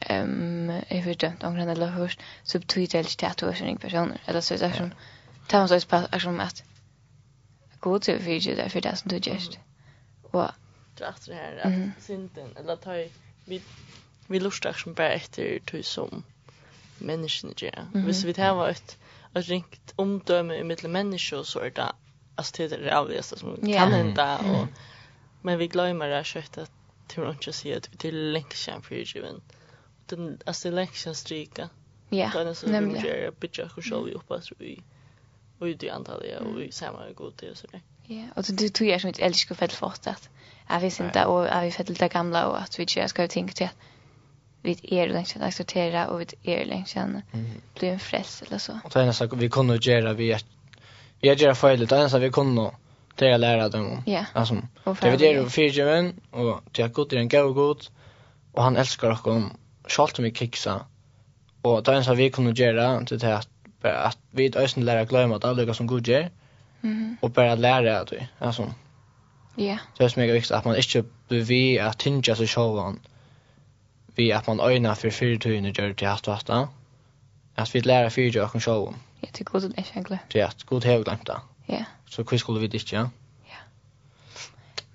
um, 0.09 0.69
jeg 0.69 1.03
har 1.03 1.13
dømt 1.13 1.43
omkring 1.43 1.71
eller 1.71 1.91
hørt, 1.91 2.17
så 2.43 2.59
betyr 2.59 2.85
det 2.85 3.11
ikke 3.11 3.27
at 3.27 3.41
du 3.41 3.45
er 3.45 3.63
en 3.63 3.77
person. 3.77 4.13
Eller 4.27 4.41
så 4.41 4.53
er 4.53 4.57
det 4.57 4.75
som, 4.75 4.93
det 5.51 5.59
var 5.59 5.67
så 5.67 6.19
som 6.19 6.39
at 6.39 6.63
god 7.81 8.01
tur 8.01 8.19
för 8.19 8.55
det 8.55 8.69
för 8.69 8.81
det 8.81 8.95
som 8.95 9.09
du 9.09 9.19
gest. 9.19 9.59
Och 10.21 10.47
dratt 10.97 11.25
det 11.27 11.33
här 11.33 11.57
att 11.57 12.03
synden 12.03 12.49
eller 12.57 12.73
att 12.73 12.83
ha 12.83 12.93
vi 13.45 13.61
vi 14.27 14.39
lustar 14.39 14.73
som 14.73 14.93
bara 14.93 15.13
efter 15.13 15.59
till 15.65 15.83
som 15.83 16.23
människan 16.97 17.53
gör. 17.57 17.85
Hvis 17.93 18.23
vi 18.23 18.33
tar 18.33 18.69
ett 18.69 18.97
ett 19.33 19.47
ringt 19.47 19.93
omdöme 19.95 20.55
i 20.55 20.63
mellan 20.63 20.91
människor 20.91 21.43
så 21.43 21.59
är 21.59 21.69
det 21.69 21.91
alltså 22.35 22.53
det 22.57 22.71
är 22.71 22.79
det 22.79 22.97
avgörande 22.97 23.23
som 23.23 23.55
kan 23.55 23.91
hända 23.91 24.37
och 24.37 24.67
men 25.41 25.57
vi 25.57 25.67
glömmer 25.67 26.07
det 26.07 26.23
kött 26.23 26.57
att 26.57 26.71
tror 27.07 27.29
inte 27.29 27.49
att 27.49 27.55
se 27.55 27.75
att 27.75 27.93
vi 27.93 27.97
till 27.97 28.31
längtan 28.31 28.81
för 28.81 28.95
given. 28.95 29.41
Den 30.05 30.39
alltså 30.45 30.71
längtan 30.71 31.15
stryka. 31.15 31.69
Ja. 32.09 32.31
Då 32.33 32.39
är 32.39 32.45
det 32.45 32.55
så 32.55 32.67
mycket 32.67 33.39
bättre 33.39 33.63
att 33.63 33.71
själva 33.71 34.11
uppas 34.11 34.51
vi 34.57 34.83
och 35.61 35.65
ut 35.65 35.83
i 35.83 35.89
antalet 35.89 36.41
och 36.41 36.61
i 36.61 36.71
samma 36.71 36.99
god 37.15 37.33
det 37.35 37.57
så 37.57 37.67
där. 37.67 37.81
Ja, 38.05 38.25
och 38.35 38.43
du 38.53 38.69
tog 38.69 38.87
jag 38.87 39.01
som 39.01 39.09
ett 39.09 39.19
älskar 39.19 39.55
fett 39.55 39.73
fort 39.73 40.07
att 40.07 40.29
jag 40.69 40.79
vet 40.79 40.99
inte 40.99 41.25
och 41.25 41.45
jag 41.45 41.61
vet 41.61 41.99
det 41.99 42.07
gamla 42.07 42.47
och 42.47 42.61
att 42.61 42.79
vi 42.79 42.83
inte 42.83 43.07
ska 43.07 43.27
tänka 43.27 43.53
till 43.53 43.65
att 43.65 43.77
vi 44.61 44.79
är 44.81 45.07
länge 45.07 45.27
att 45.35 45.41
acceptera 45.41 46.07
och 46.07 46.21
vi 46.21 46.25
är 46.43 46.65
länge 46.65 46.85
sedan 46.85 47.21
bli 47.79 47.87
en 47.87 47.99
fräls 47.99 48.41
eller 48.41 48.57
så. 48.57 48.79
Och 48.83 48.91
det 48.93 49.13
så 49.13 49.35
vi 49.35 49.49
kunde 49.49 49.75
göra 49.75 50.13
vi 50.13 50.31
är 50.31 50.41
vi 51.19 51.29
är 51.29 51.35
göra 51.35 51.55
fel 51.55 51.87
det 51.87 52.09
så 52.09 52.19
vi 52.19 52.29
kunde 52.31 52.71
det 53.15 53.27
är 53.27 53.37
lära 53.37 53.69
dem. 53.69 54.03
Ja. 54.05 54.25
Alltså 54.33 54.55
det 55.01 55.17
vi 55.17 55.25
gör 55.25 55.45
för 55.45 55.61
gemen 55.61 56.21
och 56.31 56.61
det 56.71 56.81
är 56.81 56.87
gott 56.87 57.13
en 57.13 57.29
go 57.29 57.53
god 57.53 57.87
och 58.51 58.63
han 58.63 58.77
älskar 58.77 59.11
oss 59.11 59.25
om 59.25 59.57
skalt 59.87 60.19
med 60.19 60.37
kiksa. 60.37 60.85
Och 61.61 61.83
det 61.83 62.03
så 62.03 62.13
vi 62.13 62.29
kunde 62.29 62.63
göra 62.63 62.99
det 62.99 63.23
är 63.23 63.41
att 63.83 64.20
vi 64.31 64.45
är 64.45 64.57
ösen 64.57 64.85
lära 64.85 65.05
glömma 65.05 65.35
att 65.35 65.45
alla 65.45 65.73
som 65.73 65.87
god 65.87 66.07
gör. 66.07 66.29
Mhm. 66.81 67.17
Och 67.21 67.31
bara 67.31 67.55
lära 67.55 67.99
att 67.99 68.11
vi 68.11 68.27
alltså. 68.39 68.73
Ja. 69.55 69.77
Det 69.97 70.03
är 70.03 70.19
mega 70.19 70.33
viktigt 70.33 70.51
att 70.51 70.65
man 70.65 70.75
inte 70.75 71.03
blir 71.27 71.43
vi 71.43 71.79
att 71.79 71.99
tinja 71.99 72.35
så 72.35 72.47
självan. 72.47 72.99
Vi 74.15 74.31
att 74.31 74.47
man 74.47 74.59
ögnar 74.59 74.95
för 74.95 75.09
fyrtygen 75.09 75.65
och 75.65 75.79
gör 75.79 75.93
till 75.93 76.07
att 76.07 76.27
vasta. 76.27 76.69
Att 77.55 77.75
vi 77.75 77.81
lära 77.81 78.09
fyrtygen 78.09 78.49
och 78.55 78.63
självan. 78.63 78.95
Ja, 79.19 79.27
det 79.31 79.43
god 79.43 79.61
det 79.61 79.67
inte 79.67 79.91
egentligen. 79.91 80.21
Det 80.27 80.39
är 80.39 80.53
god 80.65 80.85
har 80.85 81.03
glömt 81.03 81.25
det. 81.25 81.41
Ja. 81.65 81.85
Så 82.09 82.23
hur 82.31 82.37
skulle 82.37 82.59
vi 82.59 82.67
det 82.67 82.91
ja? 82.91 83.09
Ja. 83.45 83.57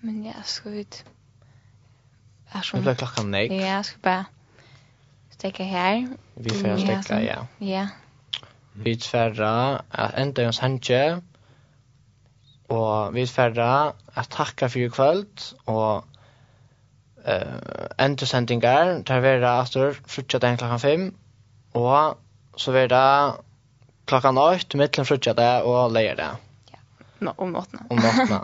Men 0.01 0.24
ja, 0.24 0.43
ska 0.45 0.70
vi 0.70 0.87
Är 2.51 2.62
som... 2.62 2.78
Det 2.78 2.84
blir 2.84 2.95
klockan 2.95 3.30
nej. 3.30 3.47
Ja, 3.47 3.66
jag 3.66 3.84
ska 3.84 3.99
bara 4.03 4.24
stäcka 5.30 5.64
här. 5.64 6.09
Vi 6.34 6.51
får 6.51 6.76
stäcka, 6.76 7.22
ja. 7.22 7.47
Ja, 7.59 7.89
Vi 8.76 8.96
tverra 9.00 9.80
at 9.90 10.18
enda 10.20 10.44
hans 10.44 10.58
hanje, 10.60 11.20
og 12.68 13.14
vi 13.14 13.24
tverra 13.26 13.94
at 14.16 14.28
takka 14.30 14.68
fyrir 14.68 14.92
kvöld, 14.92 15.54
og 15.66 16.04
uh, 17.26 18.04
enda 18.04 18.26
sendingar, 18.26 19.02
der 19.06 19.20
vera 19.20 19.62
efter 19.62 19.94
frutja 20.06 20.38
den 20.38 20.56
klokkan 20.56 20.80
5, 20.80 21.14
og 21.74 22.16
så 22.56 22.72
vera 22.72 23.02
klokkan 24.06 24.38
8, 24.38 24.78
mittlen 24.78 25.06
frutja 25.06 25.32
det 25.32 25.62
og 25.62 25.92
leir 25.92 26.14
det. 26.14 26.30
Ja, 26.72 26.78
no, 27.20 27.32
om 27.38 27.48
nåtna. 27.48 27.86
Om 27.90 27.96
nåttna. 27.96 28.40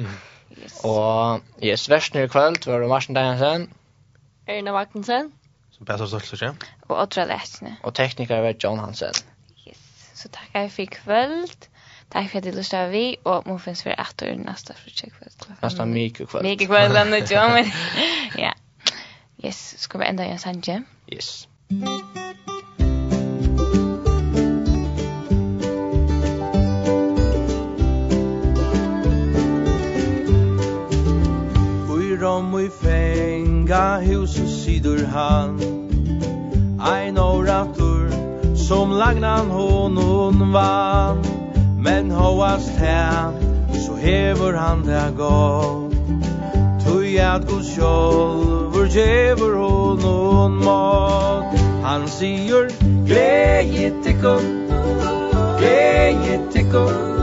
yes. 0.62 0.80
Og 0.84 1.40
yes, 1.64 1.90
versen 1.90 2.22
i 2.22 2.26
kvöld 2.26 2.66
var 2.70 2.80
det 2.80 2.88
Marsen 2.88 3.14
Danielsen, 3.14 3.70
Erna 4.46 4.72
Magnussen, 4.72 5.32
som 5.70 5.86
bästa 5.86 6.06
stoltser, 6.06 6.54
og 6.88 6.96
Otra 6.98 7.24
Lesne, 7.24 7.76
og 7.82 7.94
teknikar 7.94 8.42
var 8.42 8.54
John 8.64 8.78
Hansen. 8.78 9.14
Så 10.22 10.28
tackar 10.28 10.60
jag 10.60 10.72
för 10.72 10.84
kväll. 10.84 11.46
Tack 12.08 12.30
för 12.30 12.38
att 12.38 12.44
du 12.44 12.52
lyssnade 12.52 12.88
vi 12.88 13.16
och 13.22 13.46
må 13.46 13.58
finns 13.58 13.82
för 13.82 13.90
ett 13.90 14.16
du 14.18 14.36
nästa 14.36 14.74
frukväll. 14.74 15.28
Nästa 15.62 15.86
mycket 15.86 16.28
kväll. 16.28 16.42
Mycket 16.42 16.68
kväll 16.68 16.96
ändå, 16.96 17.16
ja 17.30 17.48
men. 17.48 17.70
Ja. 18.36 18.54
Yes, 19.42 19.78
ska 19.78 19.98
vi 19.98 20.04
ända 20.04 20.26
i 20.26 20.30
en 20.30 20.38
sanje? 20.38 20.82
Yes. 21.06 21.48
Fyrom 31.88 32.60
i 32.60 32.70
fänga 32.82 33.96
hus 33.98 34.40
och 34.40 34.48
sidor 34.48 35.06
han 35.06 35.60
Ein 36.80 37.18
orator 37.18 37.99
Som 38.70 38.92
lagnan 38.92 39.50
hon 39.50 39.96
hon 39.96 40.52
vann. 40.52 41.24
Men 41.78 42.10
hoast 42.10 42.70
här 42.78 43.32
Så 43.86 43.96
hever 43.96 44.52
han 44.52 44.86
det 44.86 45.12
gott. 45.16 45.92
Tui 46.84 47.18
at 47.18 47.48
god 47.48 47.64
sjolvur 47.64 48.86
Gjever 48.86 49.54
hon 49.54 50.64
mat. 50.64 51.58
Han 51.82 52.08
sier 52.08 52.70
gleje 53.06 53.90
tikkum, 54.04 54.70
gleje 55.58 56.38
tikkum 56.52 57.19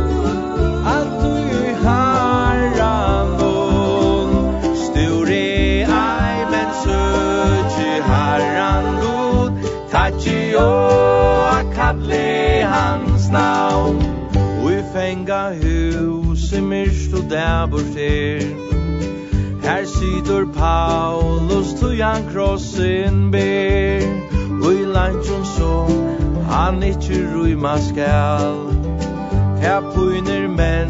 i 16.58 16.62
myrst 16.62 17.14
og 17.14 17.30
der 17.30 17.68
bort 17.72 17.98
Her 19.64 19.86
sitter 19.86 20.46
Paulus 20.54 21.74
til 21.74 22.04
han 22.04 22.24
krossen 22.34 23.32
ber. 23.32 24.02
Og 24.64 24.74
i 24.74 24.86
lantjon 24.86 25.46
han 26.50 26.84
ikkje 26.84 27.20
ruyma 27.36 27.78
skal. 27.90 28.58
Her 29.62 29.82
pyner 29.96 30.48
men, 30.48 30.90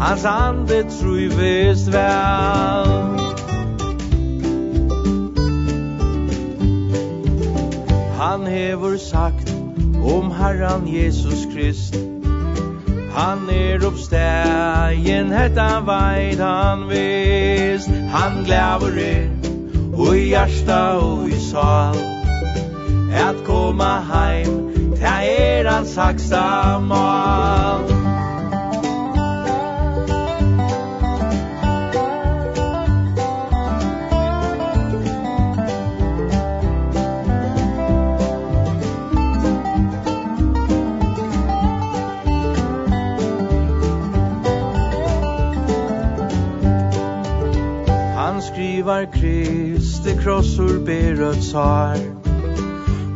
hans 0.00 0.24
ande 0.24 0.84
truyvest 1.00 1.92
vel 1.92 3.22
Han 8.20 8.46
hevur 8.46 8.96
sagt 8.96 9.54
om 10.04 10.30
Herran 10.30 10.82
Jesus 10.86 11.46
Krist. 11.54 12.11
Han 13.12 13.48
er 13.50 13.86
oppstegen, 13.86 15.32
hetta 15.32 15.68
veit 15.84 16.40
han 16.40 16.86
vist 16.88 17.90
Han 18.12 18.44
glæver 18.44 18.96
er, 19.04 19.28
og 19.92 20.16
i 20.16 20.28
hjärsta 20.32 20.80
og 21.04 21.28
i 21.28 21.40
sal. 21.50 21.98
At 23.12 23.44
koma 23.44 23.94
heim, 24.08 24.94
ta 24.96 25.18
er 25.28 25.68
hans 25.68 25.96
haksta 25.96 26.78
mal. 26.78 27.91
var 48.84 49.04
Kristi 49.12 50.14
krossur 50.24 50.78
berøtt 50.86 51.44
sar 51.44 51.96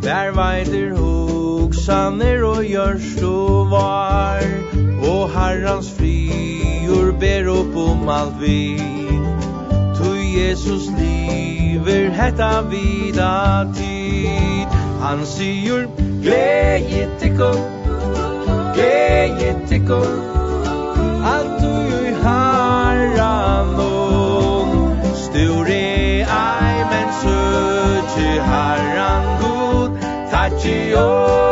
Der 0.03 0.31
veider 0.37 0.97
hoksaner 0.97 2.43
og 2.45 2.65
gjørst 2.65 3.23
og 3.23 3.71
var. 3.71 4.45
Og 5.03 5.31
herrans 5.31 5.91
frior 5.99 7.11
ber 7.21 7.51
opp 7.51 7.77
om 7.77 8.09
alt 8.09 8.39
vi. 8.41 8.79
Tu 9.99 10.13
Jesus 10.39 10.87
liver 10.99 12.11
hetta 12.11 12.61
vida 12.71 13.67
tid. 13.75 14.79
Han 15.03 15.27
sier 15.27 15.87
Gleget 16.23 17.19
tikkum 17.21 17.61
Gleget 18.75 19.69
tikkum 19.69 20.36
Jehovah 30.59 31.46